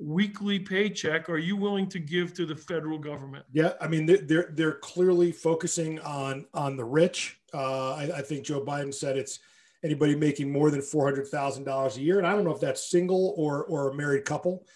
weekly 0.00 0.58
paycheck 0.58 1.28
are 1.28 1.38
you 1.38 1.56
willing 1.56 1.86
to 1.88 1.98
give 1.98 2.32
to 2.34 2.46
the 2.46 2.56
federal 2.56 2.98
government? 2.98 3.44
Yeah, 3.52 3.72
I 3.80 3.88
mean 3.88 4.06
they're 4.06 4.50
they're 4.52 4.78
clearly 4.78 5.32
focusing 5.32 6.00
on 6.00 6.46
on 6.54 6.76
the 6.76 6.84
rich. 6.84 7.38
Uh, 7.52 7.94
I, 7.94 8.10
I, 8.18 8.22
think 8.22 8.44
Joe 8.44 8.64
Biden 8.64 8.94
said 8.94 9.16
it's 9.16 9.40
anybody 9.82 10.14
making 10.14 10.52
more 10.52 10.70
than 10.70 10.82
four 10.82 11.04
hundred 11.04 11.28
thousand 11.28 11.64
dollars 11.64 11.96
a 11.96 12.00
year, 12.00 12.18
and 12.18 12.26
I 12.26 12.32
don't 12.32 12.44
know 12.44 12.54
if 12.54 12.60
that's 12.60 12.90
single 12.90 13.34
or 13.36 13.64
or 13.64 13.90
a 13.90 13.94
married 13.94 14.24
couple. 14.24 14.66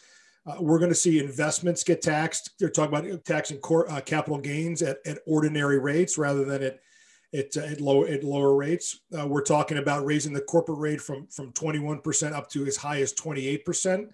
Uh, 0.47 0.57
we're 0.61 0.79
going 0.79 0.91
to 0.91 0.95
see 0.95 1.19
investments 1.19 1.85
get 1.85 2.03
taxed. 2.03 2.51
They're 2.59 2.69
talking 2.69 2.95
about 2.95 3.25
taxing 3.25 3.61
uh, 3.89 4.01
capital 4.03 4.39
gains 4.39 4.83
at, 4.83 4.99
at 5.07 5.21
ordinary 5.27 5.79
rates 5.79 6.19
rather 6.19 6.45
than 6.45 6.63
at 6.63 6.81
at, 7.35 7.57
uh, 7.57 7.61
at, 7.61 7.81
low, 7.81 8.05
at 8.05 8.25
lower 8.25 8.55
rates. 8.55 9.01
Uh, 9.19 9.27
we're 9.27 9.43
talking 9.43 9.79
about 9.79 10.05
raising 10.05 10.33
the 10.33 10.41
corporate 10.41 10.79
rate 10.79 11.01
from, 11.01 11.27
from 11.27 11.53
21% 11.53 12.33
up 12.33 12.49
to 12.51 12.65
as 12.67 12.77
high 12.77 13.01
as 13.01 13.13
28%. 13.13 14.07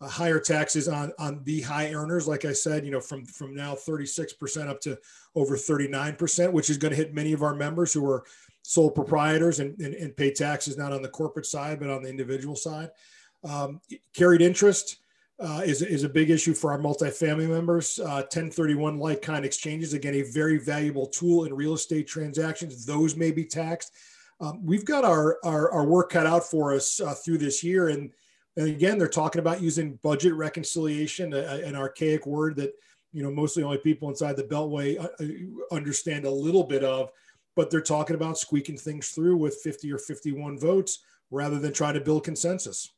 Uh, 0.00 0.08
higher 0.08 0.40
taxes 0.40 0.88
on, 0.88 1.12
on 1.18 1.40
the 1.44 1.60
high 1.62 1.92
earners, 1.92 2.26
like 2.26 2.44
I 2.44 2.52
said, 2.52 2.84
you 2.84 2.90
know, 2.90 3.00
from, 3.00 3.24
from 3.24 3.54
now 3.54 3.74
36% 3.74 4.68
up 4.68 4.80
to 4.82 4.98
over 5.34 5.56
39%, 5.56 6.52
which 6.52 6.68
is 6.68 6.78
going 6.78 6.90
to 6.90 6.96
hit 6.96 7.14
many 7.14 7.32
of 7.32 7.42
our 7.42 7.54
members 7.54 7.92
who 7.92 8.04
are 8.08 8.24
sole 8.62 8.90
proprietors 8.90 9.60
and, 9.60 9.78
and, 9.80 9.94
and 9.94 10.16
pay 10.16 10.32
taxes 10.32 10.76
not 10.76 10.92
on 10.92 11.02
the 11.02 11.08
corporate 11.08 11.46
side, 11.46 11.78
but 11.78 11.90
on 11.90 12.02
the 12.02 12.08
individual 12.08 12.56
side. 12.56 12.90
Um, 13.44 13.80
carried 14.14 14.42
interest, 14.42 14.98
uh, 15.40 15.62
is, 15.64 15.82
is 15.82 16.04
a 16.04 16.08
big 16.08 16.30
issue 16.30 16.54
for 16.54 16.72
our 16.72 16.78
multifamily 16.78 17.48
members. 17.48 17.98
Uh, 17.98 18.22
1031 18.22 18.98
like 18.98 19.20
kind 19.20 19.44
exchanges, 19.44 19.92
again, 19.92 20.14
a 20.14 20.22
very 20.22 20.58
valuable 20.58 21.06
tool 21.06 21.44
in 21.44 21.54
real 21.54 21.74
estate 21.74 22.06
transactions. 22.06 22.86
Those 22.86 23.16
may 23.16 23.32
be 23.32 23.44
taxed. 23.44 23.92
Um, 24.40 24.64
we've 24.64 24.84
got 24.84 25.04
our, 25.04 25.38
our, 25.44 25.70
our, 25.70 25.84
work 25.84 26.10
cut 26.10 26.26
out 26.26 26.44
for 26.44 26.74
us 26.74 27.00
uh, 27.00 27.14
through 27.14 27.38
this 27.38 27.62
year. 27.62 27.88
And, 27.88 28.10
and 28.56 28.68
again, 28.68 28.98
they're 28.98 29.08
talking 29.08 29.40
about 29.40 29.60
using 29.60 29.98
budget 30.02 30.34
reconciliation, 30.34 31.32
a, 31.34 31.62
an 31.64 31.74
archaic 31.74 32.26
word 32.26 32.56
that, 32.56 32.72
you 33.12 33.22
know, 33.22 33.30
mostly 33.30 33.62
only 33.62 33.78
people 33.78 34.08
inside 34.08 34.36
the 34.36 34.44
Beltway 34.44 34.98
uh, 34.98 35.08
uh, 35.20 35.74
understand 35.74 36.24
a 36.24 36.30
little 36.30 36.64
bit 36.64 36.84
of, 36.84 37.10
but 37.56 37.70
they're 37.70 37.80
talking 37.80 38.16
about 38.16 38.38
squeaking 38.38 38.76
things 38.76 39.08
through 39.08 39.36
with 39.36 39.56
50 39.62 39.92
or 39.92 39.98
51 39.98 40.58
votes 40.58 41.00
rather 41.30 41.58
than 41.58 41.72
trying 41.72 41.94
to 41.94 42.00
build 42.00 42.24
consensus. 42.24 42.92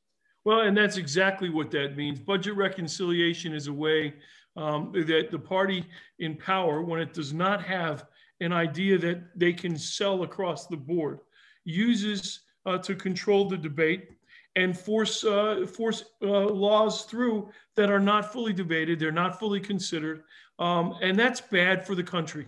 Well, 0.45 0.61
and 0.61 0.77
that's 0.77 0.97
exactly 0.97 1.51
what 1.51 1.71
that 1.73 1.97
means. 1.97 2.21
Budget 2.21 2.55
reconciliation 2.55 3.55
is 3.55 3.67
a 3.67 3.73
way 3.73 4.15
um, 4.57 4.93
that 4.93 5.31
the 5.31 5.39
party 5.39 5.85
in 6.19 6.37
power, 6.37 6.83
when 6.83 7.01
it 7.01 7.13
does 7.13 7.33
not 7.33 7.63
have 7.65 8.07
an 8.41 8.53
idea 8.53 8.99
that 8.99 9.23
they 9.35 9.53
can 9.53 9.77
sell 9.79 10.23
across 10.23 10.67
the 10.67 10.77
board, 10.77 11.21
uses 11.65 12.41
uh, 12.67 12.79
to 12.79 12.95
control 12.95 13.49
the 13.49 13.57
debate 13.57 14.11
and 14.57 14.77
force 14.77 15.23
uh, 15.23 15.67
force 15.67 16.05
uh, 16.23 16.27
laws 16.27 17.05
through 17.05 17.49
that 17.77 17.91
are 17.91 18.01
not 18.01 18.33
fully 18.33 18.53
debated, 18.53 18.99
they're 18.99 19.13
not 19.13 19.39
fully 19.39 19.61
considered, 19.61 20.25
um, 20.59 20.95
and 21.03 21.19
that's 21.19 21.41
bad 21.41 21.87
for 21.87 21.95
the 21.95 22.03
country. 22.03 22.47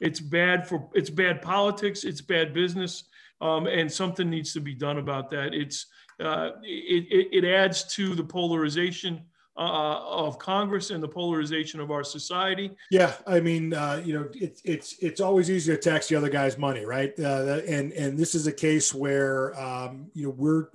It's 0.00 0.18
bad 0.20 0.66
for 0.66 0.88
it's 0.94 1.10
bad 1.10 1.42
politics, 1.42 2.04
it's 2.04 2.22
bad 2.22 2.54
business, 2.54 3.04
um, 3.40 3.66
and 3.66 3.92
something 3.92 4.28
needs 4.28 4.52
to 4.54 4.60
be 4.60 4.74
done 4.74 4.98
about 4.98 5.30
that. 5.30 5.54
It's 5.54 5.86
uh, 6.18 6.52
it, 6.62 7.28
it, 7.32 7.44
adds 7.46 7.84
to 7.94 8.14
the 8.14 8.24
polarization 8.24 9.22
uh, 9.56 10.00
of 10.06 10.38
Congress 10.38 10.90
and 10.90 11.02
the 11.02 11.08
polarization 11.08 11.80
of 11.80 11.90
our 11.90 12.04
society. 12.04 12.70
Yeah, 12.90 13.14
I 13.26 13.40
mean, 13.40 13.74
uh, 13.74 14.02
you 14.04 14.14
know, 14.14 14.28
it's 14.32 14.62
it's 14.64 14.96
it's 15.00 15.20
always 15.20 15.50
easy 15.50 15.72
to 15.72 15.78
tax 15.78 16.08
the 16.08 16.16
other 16.16 16.30
guy's 16.30 16.56
money, 16.56 16.84
right? 16.84 17.12
Uh, 17.18 17.60
and 17.66 17.92
and 17.92 18.18
this 18.18 18.34
is 18.34 18.46
a 18.46 18.52
case 18.52 18.94
where 18.94 19.58
um, 19.60 20.10
you 20.14 20.24
know 20.24 20.30
we're 20.30 20.68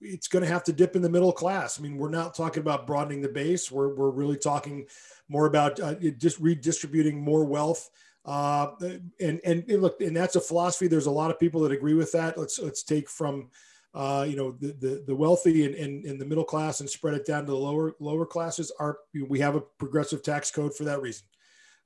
it's 0.00 0.28
going 0.28 0.44
to 0.44 0.48
have 0.50 0.64
to 0.64 0.72
dip 0.72 0.96
in 0.96 1.02
the 1.02 1.10
middle 1.10 1.32
class. 1.32 1.78
I 1.78 1.82
mean, 1.82 1.98
we're 1.98 2.08
not 2.08 2.34
talking 2.34 2.60
about 2.60 2.86
broadening 2.86 3.20
the 3.20 3.28
base. 3.28 3.70
We're 3.70 3.94
we're 3.94 4.10
really 4.10 4.38
talking 4.38 4.86
more 5.28 5.46
about 5.46 5.78
uh, 5.80 5.94
just 6.18 6.38
redistributing 6.38 7.20
more 7.20 7.44
wealth. 7.44 7.90
Uh, 8.24 8.70
and, 8.80 9.40
and 9.44 9.64
and 9.68 9.82
look, 9.82 10.00
and 10.00 10.16
that's 10.16 10.36
a 10.36 10.40
philosophy. 10.40 10.88
There's 10.88 11.06
a 11.06 11.10
lot 11.10 11.30
of 11.30 11.38
people 11.38 11.60
that 11.62 11.72
agree 11.72 11.94
with 11.94 12.12
that. 12.12 12.38
Let's 12.38 12.58
let's 12.58 12.82
take 12.82 13.08
from 13.08 13.50
uh, 13.96 14.26
you 14.28 14.36
know, 14.36 14.52
the, 14.52 14.76
the, 14.78 15.04
the 15.06 15.16
wealthy 15.16 15.64
and, 15.64 16.04
and, 16.04 16.20
the 16.20 16.24
middle 16.24 16.44
class 16.44 16.80
and 16.80 16.90
spread 16.90 17.14
it 17.14 17.26
down 17.26 17.46
to 17.46 17.52
the 17.52 17.56
lower, 17.56 17.94
lower 17.98 18.26
classes 18.26 18.70
are, 18.78 18.98
we 19.26 19.40
have 19.40 19.56
a 19.56 19.62
progressive 19.78 20.22
tax 20.22 20.50
code 20.50 20.76
for 20.76 20.84
that 20.84 21.00
reason. 21.00 21.24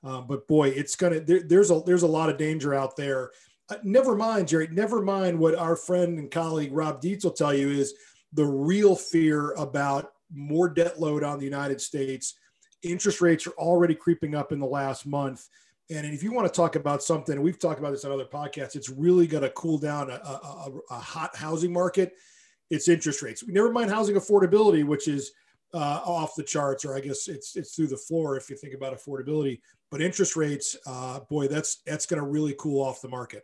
Um, 0.02 0.26
but 0.26 0.48
boy, 0.48 0.70
it's 0.70 0.96
gonna, 0.96 1.20
there, 1.20 1.42
there's 1.44 1.70
a, 1.70 1.80
there's 1.86 2.02
a 2.02 2.08
lot 2.08 2.28
of 2.28 2.36
danger 2.36 2.74
out 2.74 2.96
there. 2.96 3.30
Uh, 3.68 3.76
never 3.84 4.16
mind, 4.16 4.48
Jerry, 4.48 4.66
never 4.72 5.00
mind 5.00 5.38
what 5.38 5.54
our 5.54 5.76
friend 5.76 6.18
and 6.18 6.32
colleague 6.32 6.72
Rob 6.72 7.00
Dietz 7.00 7.22
will 7.22 7.30
tell 7.30 7.54
you 7.54 7.70
is 7.70 7.94
the 8.32 8.44
real 8.44 8.96
fear 8.96 9.52
about 9.52 10.10
more 10.34 10.68
debt 10.68 10.98
load 10.98 11.22
on 11.22 11.38
the 11.38 11.44
United 11.44 11.80
States. 11.80 12.34
Interest 12.82 13.20
rates 13.20 13.46
are 13.46 13.52
already 13.52 13.94
creeping 13.94 14.34
up 14.34 14.50
in 14.50 14.58
the 14.58 14.66
last 14.66 15.06
month. 15.06 15.48
And 15.90 16.06
if 16.06 16.22
you 16.22 16.32
want 16.32 16.46
to 16.46 16.56
talk 16.56 16.76
about 16.76 17.02
something, 17.02 17.40
we've 17.42 17.58
talked 17.58 17.80
about 17.80 17.90
this 17.90 18.04
on 18.04 18.12
other 18.12 18.24
podcasts, 18.24 18.76
it's 18.76 18.88
really 18.88 19.26
going 19.26 19.42
to 19.42 19.50
cool 19.50 19.76
down 19.76 20.08
a, 20.08 20.14
a, 20.14 20.72
a, 20.90 20.94
hot 20.94 21.34
housing 21.34 21.72
market. 21.72 22.12
It's 22.70 22.88
interest 22.88 23.22
rates. 23.22 23.42
Never 23.46 23.72
mind 23.72 23.90
housing 23.90 24.14
affordability, 24.14 24.84
which 24.84 25.08
is 25.08 25.32
uh, 25.74 26.00
off 26.04 26.36
the 26.36 26.44
charts, 26.44 26.84
or 26.84 26.96
I 26.96 27.00
guess 27.00 27.26
it's 27.26 27.56
it's 27.56 27.74
through 27.74 27.88
the 27.88 27.96
floor 27.96 28.36
if 28.36 28.48
you 28.48 28.56
think 28.56 28.74
about 28.74 28.96
affordability. 28.96 29.60
But 29.90 30.00
interest 30.00 30.36
rates, 30.36 30.76
uh, 30.86 31.20
boy, 31.28 31.48
that's 31.48 31.82
that's 31.84 32.06
going 32.06 32.22
to 32.22 32.28
really 32.28 32.54
cool 32.58 32.82
off 32.82 33.02
the 33.02 33.08
market. 33.08 33.42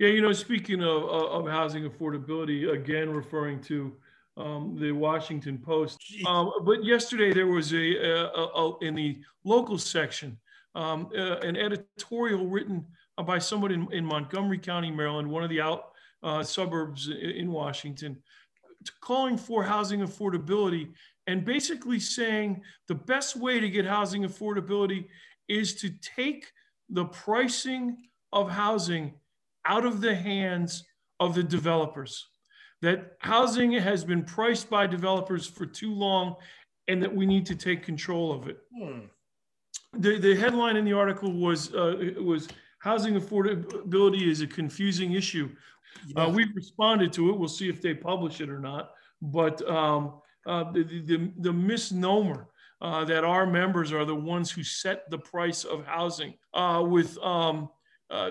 Yeah, 0.00 0.08
you 0.08 0.22
know, 0.22 0.32
speaking 0.32 0.82
of, 0.82 1.04
of 1.04 1.48
housing 1.48 1.88
affordability, 1.88 2.72
again 2.72 3.10
referring 3.10 3.60
to 3.62 3.96
um, 4.36 4.76
the 4.78 4.90
Washington 4.90 5.58
Post. 5.58 5.98
Um, 6.26 6.52
but 6.64 6.84
yesterday 6.84 7.32
there 7.32 7.46
was 7.46 7.72
a, 7.72 7.96
a, 7.96 8.26
a, 8.26 8.78
in 8.80 8.94
the 8.94 9.20
local 9.44 9.78
section 9.78 10.36
um, 10.76 11.08
uh, 11.16 11.38
an 11.38 11.56
editorial 11.56 12.46
written 12.46 12.84
by 13.24 13.38
someone 13.38 13.72
in, 13.72 13.90
in, 13.92 14.04
Montgomery 14.04 14.58
County, 14.58 14.90
Maryland, 14.90 15.28
one 15.28 15.42
of 15.42 15.48
the 15.48 15.60
out 15.60 15.92
uh, 16.22 16.42
suburbs 16.42 17.08
in 17.08 17.50
Washington, 17.50 18.18
calling 19.00 19.38
for 19.38 19.64
housing 19.64 20.00
affordability 20.00 20.92
and 21.26 21.46
basically 21.46 21.98
saying 21.98 22.60
the 22.88 22.94
best 22.94 23.36
way 23.36 23.58
to 23.58 23.70
get 23.70 23.86
housing 23.86 24.24
affordability 24.24 25.06
is 25.48 25.74
to 25.76 25.90
take 26.02 26.52
the 26.90 27.06
pricing 27.06 27.96
of 28.32 28.50
housing 28.50 29.14
out 29.64 29.86
of 29.86 30.02
the 30.02 30.14
hands 30.14 30.84
of 31.20 31.34
the 31.34 31.42
developers. 31.42 32.26
That 32.82 33.16
housing 33.20 33.72
has 33.72 34.04
been 34.04 34.24
priced 34.24 34.68
by 34.68 34.86
developers 34.86 35.46
for 35.46 35.64
too 35.64 35.94
long 35.94 36.36
and 36.86 37.02
that 37.02 37.14
we 37.14 37.24
need 37.24 37.46
to 37.46 37.56
take 37.56 37.82
control 37.82 38.30
of 38.30 38.46
it. 38.46 38.58
Hmm 38.78 39.06
the, 39.98 40.18
the 40.18 40.36
headline 40.36 40.76
in 40.76 40.84
the 40.84 40.92
article 40.92 41.32
was 41.32 41.72
uh, 41.74 42.12
was 42.20 42.48
housing 42.78 43.14
affordability 43.14 44.28
is 44.28 44.40
a 44.40 44.46
confusing 44.46 45.12
issue. 45.12 45.50
Yeah. 46.06 46.24
Uh, 46.24 46.30
we 46.30 46.46
responded 46.54 47.12
to 47.14 47.30
it. 47.30 47.38
We'll 47.38 47.48
see 47.48 47.68
if 47.68 47.82
they 47.82 47.94
publish 47.94 48.40
it 48.40 48.48
or 48.48 48.60
not. 48.60 48.92
But 49.20 49.68
um, 49.68 50.20
uh, 50.46 50.70
the, 50.72 50.84
the, 50.84 51.32
the, 51.38 51.52
misnomer 51.52 52.48
uh, 52.80 53.04
that 53.06 53.24
our 53.24 53.46
members 53.46 53.92
are 53.92 54.04
the 54.04 54.14
ones 54.14 54.50
who 54.50 54.62
set 54.62 55.10
the 55.10 55.18
price 55.18 55.64
of 55.64 55.84
housing 55.86 56.34
uh, 56.54 56.84
with 56.86 57.18
um, 57.18 57.70
uh, 58.10 58.30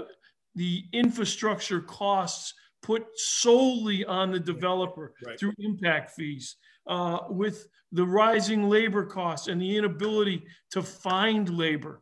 the 0.53 0.85
infrastructure 0.93 1.81
costs 1.81 2.53
put 2.85 3.03
solely 3.15 4.05
on 4.05 4.31
the 4.31 4.39
developer 4.39 5.13
right. 5.25 5.39
through 5.39 5.53
impact 5.57 6.11
fees 6.11 6.57
uh, 6.87 7.19
with 7.29 7.67
the 7.91 8.05
rising 8.05 8.69
labor 8.69 9.03
costs 9.03 9.47
and 9.47 9.59
the 9.59 9.75
inability 9.75 10.45
to 10.69 10.83
find 10.83 11.49
labor. 11.49 12.01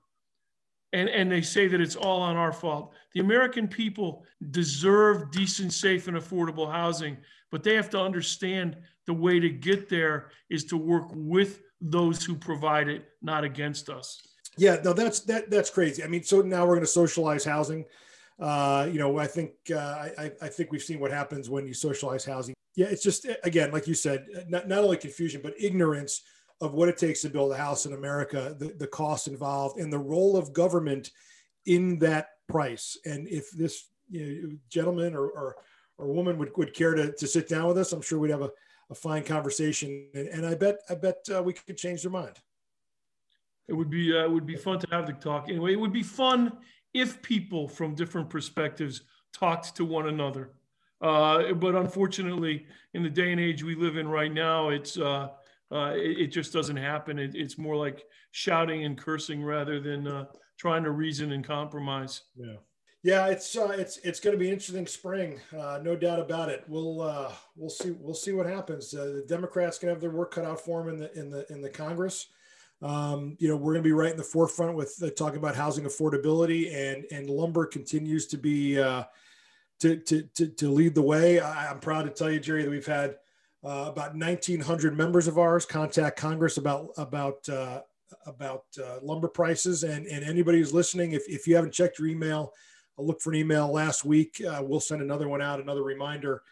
And, 0.92 1.08
and 1.08 1.32
they 1.32 1.42
say 1.42 1.68
that 1.70 1.80
it's 1.80 1.96
all 1.96 2.22
on 2.22 2.36
our 2.36 2.52
fault. 2.52 2.94
The 3.14 3.22
American 3.22 3.68
people 3.68 4.26
deserve 4.52 5.32
decent, 5.32 5.72
safe, 5.72 6.10
and 6.10 6.18
affordable 6.18 6.70
housing, 6.70 7.18
but 7.50 7.64
they 7.64 7.76
have 7.76 7.90
to 7.92 8.00
understand 8.00 8.76
the 9.08 9.14
way 9.14 9.40
to 9.40 9.50
get 9.50 9.88
there 9.88 10.32
is 10.50 10.66
to 10.66 10.78
work 10.78 11.10
with 11.14 11.62
those 11.80 12.26
who 12.26 12.36
provide 12.36 12.90
it, 12.90 13.06
not 13.22 13.46
against 13.46 13.90
us. 13.90 14.22
Yeah, 14.58 14.78
no, 14.84 14.94
that's 14.94 15.22
that 15.22 15.50
that's 15.50 15.72
crazy. 15.72 16.04
I 16.04 16.08
mean, 16.08 16.24
so 16.24 16.42
now 16.42 16.62
we're 16.66 16.76
going 16.76 16.82
to 16.82 16.88
socialize 16.88 17.44
housing. 17.44 17.86
Uh, 18.40 18.88
you 18.92 19.00
know, 19.00 19.18
I 19.18 19.28
think 19.28 19.52
uh, 19.72 20.10
I, 20.18 20.32
I 20.42 20.48
think 20.48 20.72
we've 20.72 20.82
seen 20.82 21.00
what 21.00 21.12
happens 21.12 21.50
when 21.50 21.68
you 21.68 21.74
socialize 21.74 22.26
housing 22.26 22.54
yeah, 22.76 22.88
it's 22.88 23.04
just 23.04 23.28
again, 23.44 23.72
like 23.72 23.88
you 23.88 23.94
said, 23.94 24.26
not, 24.48 24.68
not 24.68 24.84
only 24.84 24.98
confusion 24.98 25.42
but 25.44 25.54
ignorance 25.60 26.22
of 26.62 26.74
what 26.74 26.90
it 26.90 26.98
takes 26.98 27.22
to 27.22 27.30
build 27.30 27.52
a 27.52 27.58
house 27.58 27.86
in 27.86 27.94
America, 27.94 28.56
the, 28.58 28.74
the 28.78 28.88
cost 28.88 29.28
involved, 29.28 29.80
and 29.80 29.92
the 29.92 30.00
role 30.00 30.38
of 30.38 30.54
government 30.54 31.12
in 31.66 32.00
that 32.00 32.30
price. 32.48 32.98
And 33.06 33.28
if 33.28 33.52
this 33.52 33.90
you 34.10 34.42
know, 34.42 34.58
gentleman 34.70 35.14
or, 35.14 35.28
or, 35.28 35.56
or 35.98 36.08
woman 36.08 36.38
would, 36.38 36.56
would 36.58 36.74
care 36.74 36.94
to, 36.96 37.12
to 37.12 37.28
sit 37.28 37.48
down 37.48 37.68
with 37.68 37.78
us, 37.78 37.92
I'm 37.92 38.02
sure 38.02 38.18
we'd 38.18 38.32
have 38.32 38.42
a, 38.42 38.52
a 38.90 38.96
fine 38.96 39.24
conversation. 39.24 40.08
And, 40.14 40.28
and 40.28 40.46
I 40.46 40.56
bet 40.56 40.78
I 40.90 40.96
bet 40.96 41.18
uh, 41.36 41.44
we 41.44 41.54
could 41.54 41.78
change 41.78 42.02
their 42.02 42.12
mind. 42.12 42.38
It 43.68 43.74
would 43.74 43.90
be 43.90 44.18
uh, 44.18 44.24
it 44.24 44.32
would 44.32 44.46
be 44.46 44.56
fun 44.56 44.80
to 44.80 44.88
have 44.92 45.06
the 45.06 45.14
talk. 45.14 45.50
Anyway, 45.50 45.74
it 45.74 45.80
would 45.80 45.94
be 45.94 46.04
fun 46.04 46.58
if 46.94 47.22
people 47.22 47.68
from 47.68 47.96
different 47.96 48.30
perspectives 48.30 49.02
talked 49.34 49.76
to 49.76 49.86
one 49.86 50.08
another. 50.08 50.52
Uh, 51.02 51.54
but 51.54 51.76
unfortunately, 51.76 52.66
in 52.94 53.04
the 53.04 53.10
day 53.10 53.32
and 53.32 53.42
age 53.42 53.64
we 53.64 53.76
live 53.76 53.98
in 53.98 54.08
right 54.08 54.32
now, 54.32 54.70
it's 54.70 54.98
uh, 54.98 55.30
uh, 55.72 55.94
it, 55.96 56.20
it, 56.20 56.28
just 56.28 56.54
doesn't 56.54 56.78
happen. 56.78 57.20
It, 57.20 57.36
it's 57.36 57.58
more 57.58 57.76
like 57.76 58.06
shouting 58.32 58.86
and 58.86 58.98
cursing 58.98 59.44
rather 59.44 59.82
than 59.82 60.08
uh, 60.08 60.26
trying 60.58 60.84
to 60.84 60.92
reason 60.92 61.34
and 61.34 61.44
compromise. 61.44 62.22
Yeah. 62.36 62.56
Yeah, 63.06 63.28
it's 63.28 63.58
uh, 63.58 63.76
it's 63.78 63.98
it's 63.98 64.22
going 64.22 64.34
to 64.34 64.40
be 64.40 64.50
interesting 64.50 64.88
spring, 64.88 65.42
uh, 65.60 65.82
no 65.84 65.94
doubt 65.94 66.22
about 66.22 66.48
it. 66.48 66.64
We'll 66.70 67.36
we'll 67.58 67.70
see 67.70 67.92
we'll 67.92 68.14
see 68.14 68.32
what 68.32 68.46
happens. 68.46 68.92
The 68.92 69.26
Democrats 69.28 69.78
can 69.78 69.90
have 69.90 70.00
their 70.00 70.10
work 70.10 70.32
cut 70.32 70.46
out 70.46 70.62
for 70.62 70.82
them 70.82 70.94
in 70.94 71.00
the 71.02 71.20
in 71.20 71.30
the 71.30 71.46
in 71.52 71.62
the 71.62 71.70
Congress. 71.70 72.28
Um, 72.84 73.38
you 73.40 73.48
know, 73.48 73.56
we're 73.56 73.72
going 73.72 73.84
to 73.84 73.88
be 73.88 73.94
right 73.94 74.12
in 74.12 74.18
the 74.18 74.24
forefront 74.24 74.76
with 74.76 75.02
uh, 75.02 75.10
talking 75.12 75.40
about 75.40 75.56
housing 75.56 75.86
affordability, 75.86 76.74
and 76.76 77.06
and 77.12 77.30
lumber 77.30 77.66
continues 77.66 78.28
to 78.28 78.38
be 78.38 78.80
uh, 78.80 79.06
to, 79.80 79.96
to 79.98 80.24
to 80.36 80.48
to 80.50 80.70
lead 80.70 80.94
the 80.94 81.02
way. 81.02 81.40
I, 81.40 81.72
am 81.72 81.80
proud 81.80 82.04
to 82.04 82.10
tell 82.10 82.30
you, 82.30 82.42
Jerry, 82.42 82.64
that 82.64 82.70
we've 82.70 82.86
had 82.86 83.16
uh, 83.64 83.86
about 83.88 84.12
1,900 84.12 84.98
members 84.98 85.28
of 85.28 85.38
ours 85.38 85.66
contact 85.66 86.20
Congress 86.20 86.58
about 86.58 86.90
about 86.98 87.48
uh, 87.48 87.82
about 88.26 88.66
uh, 88.84 89.00
lumber 89.02 89.30
prices, 89.30 89.84
and 89.84 90.06
and 90.06 90.26
anybody 90.26 90.58
who's 90.58 90.74
listening, 90.74 91.14
if 91.14 91.24
if 91.30 91.48
you 91.48 91.56
haven't 91.56 91.74
checked 91.74 92.00
your 92.00 92.10
email, 92.10 92.52
I'll 93.00 93.08
look 93.08 93.22
for 93.22 93.32
an 93.32 93.38
email 93.38 93.72
last 93.72 94.04
week. 94.04 94.42
Uh, 94.46 94.62
we'll 94.62 94.82
send 94.82 95.02
another 95.02 95.30
one 95.30 95.42
out, 95.42 95.62
another 95.62 95.84
reminder. 95.84 96.44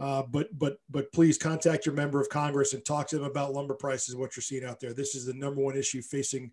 Uh, 0.00 0.22
but 0.22 0.48
but 0.58 0.78
but 0.88 1.12
please 1.12 1.36
contact 1.36 1.84
your 1.84 1.94
member 1.94 2.20
of 2.20 2.28
Congress 2.30 2.72
and 2.72 2.82
talk 2.84 3.06
to 3.08 3.16
them 3.16 3.26
about 3.26 3.52
lumber 3.52 3.74
prices, 3.74 4.16
what 4.16 4.34
you're 4.34 4.42
seeing 4.42 4.64
out 4.64 4.80
there. 4.80 4.94
This 4.94 5.14
is 5.14 5.26
the 5.26 5.34
number 5.34 5.60
one 5.60 5.76
issue 5.76 6.00
facing 6.00 6.50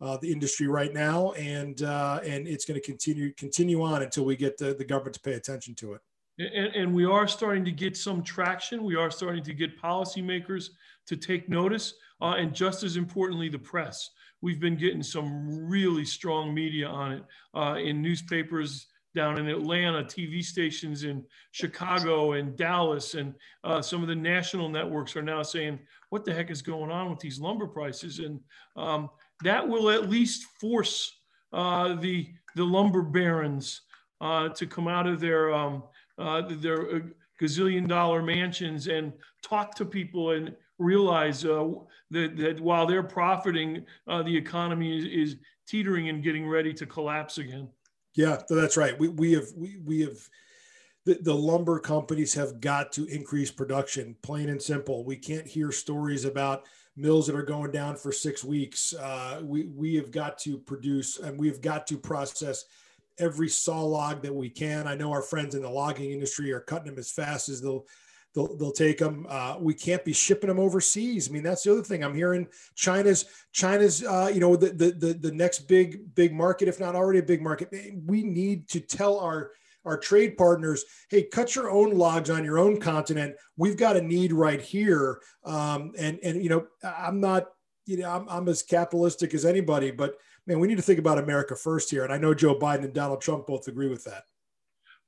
uh, 0.00 0.16
the 0.20 0.32
industry 0.32 0.66
right 0.66 0.92
now, 0.92 1.32
and 1.32 1.80
and 1.80 2.48
it's 2.48 2.64
going 2.64 2.80
to 2.80 2.84
continue 2.84 3.32
continue 3.34 3.82
on 3.82 4.02
until 4.02 4.24
we 4.24 4.34
get 4.34 4.58
the, 4.58 4.74
the 4.74 4.84
government 4.84 5.14
to 5.14 5.20
pay 5.20 5.34
attention 5.34 5.76
to 5.76 5.94
it. 5.94 6.00
And, 6.38 6.74
and, 6.76 6.94
we 6.94 7.04
are 7.04 7.26
starting 7.26 7.64
to 7.64 7.72
get 7.72 7.96
some 7.96 8.22
traction. 8.22 8.84
We 8.84 8.94
are 8.94 9.10
starting 9.10 9.42
to 9.42 9.52
get 9.52 9.80
policymakers 9.80 10.68
to 11.06 11.16
take 11.16 11.48
notice, 11.48 11.94
uh, 12.22 12.34
and 12.38 12.54
just 12.54 12.84
as 12.84 12.96
importantly, 12.96 13.48
the 13.48 13.58
press. 13.58 14.10
We've 14.40 14.60
been 14.60 14.76
getting 14.76 15.02
some 15.02 15.68
really 15.68 16.04
strong 16.04 16.54
media 16.54 16.86
on 16.86 17.12
it 17.12 17.24
uh, 17.56 17.74
in 17.74 18.00
newspapers 18.00 18.86
down 19.18 19.36
in 19.36 19.48
Atlanta, 19.48 20.04
TV 20.04 20.44
stations 20.44 21.02
in 21.02 21.24
Chicago 21.50 22.34
and 22.34 22.56
Dallas, 22.56 23.14
and 23.14 23.34
uh, 23.64 23.82
some 23.82 24.00
of 24.00 24.06
the 24.06 24.14
national 24.14 24.68
networks 24.68 25.16
are 25.16 25.22
now 25.22 25.42
saying, 25.42 25.80
"What 26.10 26.24
the 26.24 26.32
heck 26.32 26.52
is 26.52 26.62
going 26.62 26.92
on 26.92 27.10
with 27.10 27.18
these 27.18 27.40
lumber 27.40 27.66
prices?" 27.66 28.20
And 28.20 28.38
um, 28.76 29.10
that 29.42 29.68
will 29.68 29.90
at 29.90 30.08
least 30.08 30.44
force 30.60 31.12
uh, 31.52 31.96
the 31.96 32.28
the 32.54 32.62
lumber 32.62 33.02
barons 33.02 33.80
uh, 34.20 34.50
to 34.50 34.66
come 34.68 34.86
out 34.86 35.08
of 35.08 35.18
their 35.18 35.52
um, 35.52 35.82
uh, 36.16 36.42
their 36.48 36.94
uh, 36.94 37.00
gazillion 37.42 37.88
dollar 37.88 38.22
mansions 38.22 38.86
and 38.86 39.12
talk 39.42 39.74
to 39.74 39.84
people 39.84 40.30
and 40.30 40.54
realize 40.78 41.44
uh, 41.44 41.68
that, 42.12 42.36
that 42.36 42.60
while 42.60 42.86
they're 42.86 43.02
profiting, 43.02 43.84
the 44.06 44.36
economy 44.36 44.96
is, 44.96 45.32
is, 45.32 45.36
teetering 45.66 46.08
and 46.08 46.22
getting 46.22 46.48
ready 46.48 46.72
to 46.72 46.86
collapse 46.86 47.36
again. 47.36 47.68
Yeah, 48.18 48.42
that's 48.48 48.76
right. 48.76 48.98
We, 48.98 49.06
we 49.06 49.32
have 49.34 49.46
we, 49.56 49.76
we 49.76 50.00
have 50.00 50.18
the, 51.06 51.20
the 51.22 51.34
lumber 51.34 51.78
companies 51.78 52.34
have 52.34 52.60
got 52.60 52.90
to 52.94 53.04
increase 53.04 53.52
production, 53.52 54.16
plain 54.22 54.48
and 54.48 54.60
simple. 54.60 55.04
We 55.04 55.14
can't 55.14 55.46
hear 55.46 55.70
stories 55.70 56.24
about 56.24 56.64
mills 56.96 57.28
that 57.28 57.36
are 57.36 57.44
going 57.44 57.70
down 57.70 57.94
for 57.94 58.10
six 58.10 58.42
weeks. 58.42 58.92
Uh, 58.92 59.42
we 59.44 59.66
we 59.66 59.94
have 59.94 60.10
got 60.10 60.36
to 60.38 60.58
produce 60.58 61.20
and 61.20 61.38
we 61.38 61.46
have 61.46 61.60
got 61.60 61.86
to 61.86 61.96
process 61.96 62.64
every 63.20 63.48
saw 63.48 63.82
log 63.82 64.20
that 64.22 64.34
we 64.34 64.50
can. 64.50 64.88
I 64.88 64.96
know 64.96 65.12
our 65.12 65.22
friends 65.22 65.54
in 65.54 65.62
the 65.62 65.70
logging 65.70 66.10
industry 66.10 66.52
are 66.52 66.58
cutting 66.58 66.86
them 66.86 66.98
as 66.98 67.12
fast 67.12 67.48
as 67.48 67.60
they'll 67.60 67.86
they'll, 68.38 68.56
they'll 68.56 68.72
take 68.72 68.98
them. 68.98 69.26
Uh, 69.28 69.56
we 69.58 69.74
can't 69.74 70.04
be 70.04 70.12
shipping 70.12 70.48
them 70.48 70.60
overseas. 70.60 71.28
I 71.28 71.32
mean, 71.32 71.42
that's 71.42 71.64
the 71.64 71.72
other 71.72 71.82
thing 71.82 72.04
I'm 72.04 72.14
hearing. 72.14 72.46
China's 72.76 73.24
China's 73.52 74.04
uh, 74.04 74.30
you 74.32 74.40
know 74.40 74.54
the, 74.54 74.70
the 74.70 74.92
the 74.92 75.14
the 75.14 75.32
next 75.32 75.60
big 75.60 76.14
big 76.14 76.32
market, 76.32 76.68
if 76.68 76.78
not 76.78 76.94
already 76.94 77.18
a 77.18 77.24
big 77.24 77.42
market. 77.42 77.74
We 78.06 78.22
need 78.22 78.68
to 78.68 78.80
tell 78.80 79.18
our 79.18 79.50
our 79.84 79.96
trade 79.96 80.36
partners, 80.36 80.84
hey, 81.08 81.22
cut 81.24 81.54
your 81.54 81.70
own 81.70 81.96
logs 81.96 82.30
on 82.30 82.44
your 82.44 82.58
own 82.58 82.78
continent. 82.78 83.34
We've 83.56 83.76
got 83.76 83.96
a 83.96 84.02
need 84.02 84.32
right 84.32 84.60
here. 84.60 85.20
Um, 85.44 85.92
and 85.98 86.18
and 86.22 86.42
you 86.42 86.48
know, 86.48 86.66
I'm 86.84 87.20
not 87.20 87.46
you 87.86 87.98
know 87.98 88.10
I'm, 88.10 88.28
I'm 88.28 88.48
as 88.48 88.62
capitalistic 88.62 89.34
as 89.34 89.44
anybody, 89.44 89.90
but 89.90 90.14
man, 90.46 90.60
we 90.60 90.68
need 90.68 90.76
to 90.76 90.82
think 90.82 91.00
about 91.00 91.18
America 91.18 91.56
first 91.56 91.90
here. 91.90 92.04
And 92.04 92.12
I 92.12 92.18
know 92.18 92.34
Joe 92.34 92.58
Biden 92.58 92.84
and 92.84 92.94
Donald 92.94 93.20
Trump 93.20 93.46
both 93.46 93.66
agree 93.66 93.88
with 93.88 94.04
that. 94.04 94.24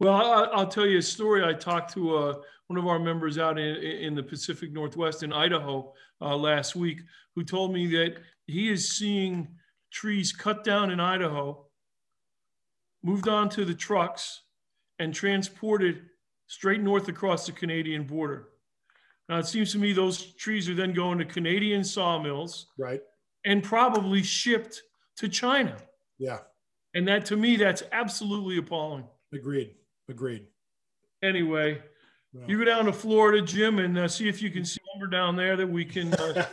Well, 0.01 0.51
I'll 0.55 0.67
tell 0.67 0.87
you 0.87 0.99
a 0.99 1.03
story. 1.03 1.45
I 1.45 1.53
talked 1.53 1.93
to 1.93 2.17
uh, 2.17 2.35
one 2.69 2.79
of 2.79 2.87
our 2.87 2.99
members 2.99 3.37
out 3.37 3.59
in, 3.59 3.77
in 3.77 4.15
the 4.15 4.23
Pacific 4.23 4.73
Northwest 4.73 5.23
in 5.23 5.31
Idaho 5.31 5.93
uh, 6.23 6.37
last 6.37 6.75
week 6.75 7.01
who 7.35 7.45
told 7.45 7.73
me 7.73 7.87
that 7.89 8.17
he 8.47 8.71
is 8.71 8.89
seeing 8.89 9.47
trees 9.91 10.33
cut 10.33 10.65
down 10.65 10.91
in 10.91 11.01
Idaho, 11.01 11.67
moved 13.03 13.29
on 13.29 13.51
to 13.51 13.65
the 13.65 13.75
trucks, 13.75 14.43
and 14.99 15.15
transported 15.15 16.03
straight 16.47 16.81
north 16.81 17.09
across 17.09 17.47
the 17.47 17.53
Canadian 17.53 18.05
border. 18.05 18.49
Now, 19.29 19.39
it 19.39 19.47
seems 19.47 19.71
to 19.73 19.79
me 19.79 19.93
those 19.93 20.33
trees 20.35 20.69
are 20.69 20.75
then 20.75 20.93
going 20.93 21.19
to 21.19 21.25
Canadian 21.25 21.85
sawmills. 21.85 22.67
Right. 22.79 23.01
And 23.45 23.63
probably 23.63 24.23
shipped 24.23 24.83
to 25.19 25.29
China. 25.29 25.77
Yeah. 26.19 26.39
And 26.95 27.07
that 27.07 27.27
to 27.27 27.37
me, 27.37 27.57
that's 27.57 27.83
absolutely 27.93 28.59
appalling. 28.59 29.05
Agreed. 29.33 29.75
Agreed. 30.11 30.47
Anyway, 31.23 31.81
well, 32.33 32.45
you 32.49 32.59
go 32.59 32.65
down 32.65 32.87
to 32.87 32.93
Florida, 32.93 33.41
Jim, 33.41 33.79
and 33.79 33.97
uh, 33.97 34.09
see 34.09 34.29
if 34.29 34.43
you 34.43 34.51
can 34.51 34.65
see 34.65 34.81
lumber 34.93 35.07
down 35.07 35.37
there 35.37 35.57
that 35.57 35.67
we 35.67 35.85
can. 35.85 36.13
Uh, 36.15 36.45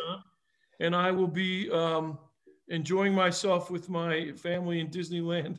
and 0.80 0.94
I 0.94 1.12
will 1.12 1.28
be 1.28 1.70
um, 1.70 2.18
enjoying 2.68 3.14
myself 3.14 3.70
with 3.70 3.88
my 3.88 4.32
family 4.32 4.80
in 4.80 4.88
Disneyland. 4.88 5.58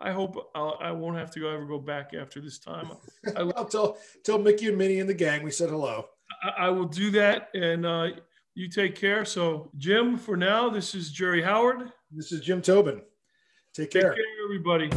I 0.00 0.12
hope 0.12 0.50
I'll, 0.54 0.78
I 0.80 0.92
will 0.92 1.12
not 1.12 1.18
have 1.18 1.30
to 1.32 1.40
go, 1.40 1.48
ever 1.48 1.66
go 1.66 1.78
back 1.78 2.14
after 2.14 2.40
this 2.40 2.58
time. 2.58 2.90
I, 3.36 3.42
will 3.42 3.64
tell 3.64 3.98
tell 4.24 4.38
Mickey 4.38 4.68
and 4.68 4.78
Minnie 4.78 5.00
and 5.00 5.08
the 5.08 5.14
gang 5.14 5.42
we 5.42 5.50
said 5.50 5.70
hello. 5.70 6.06
I, 6.42 6.66
I 6.66 6.68
will 6.70 6.86
do 6.86 7.10
that, 7.12 7.48
and 7.54 7.84
uh, 7.84 8.08
you 8.54 8.68
take 8.68 8.94
care. 8.94 9.24
So, 9.24 9.70
Jim, 9.76 10.16
for 10.16 10.36
now, 10.36 10.70
this 10.70 10.94
is 10.94 11.10
Jerry 11.10 11.42
Howard. 11.42 11.92
This 12.10 12.32
is 12.32 12.40
Jim 12.40 12.62
Tobin. 12.62 13.02
Take 13.74 13.90
care. 13.90 14.14
Take 14.14 14.16
care, 14.16 14.44
everybody. 14.44 14.88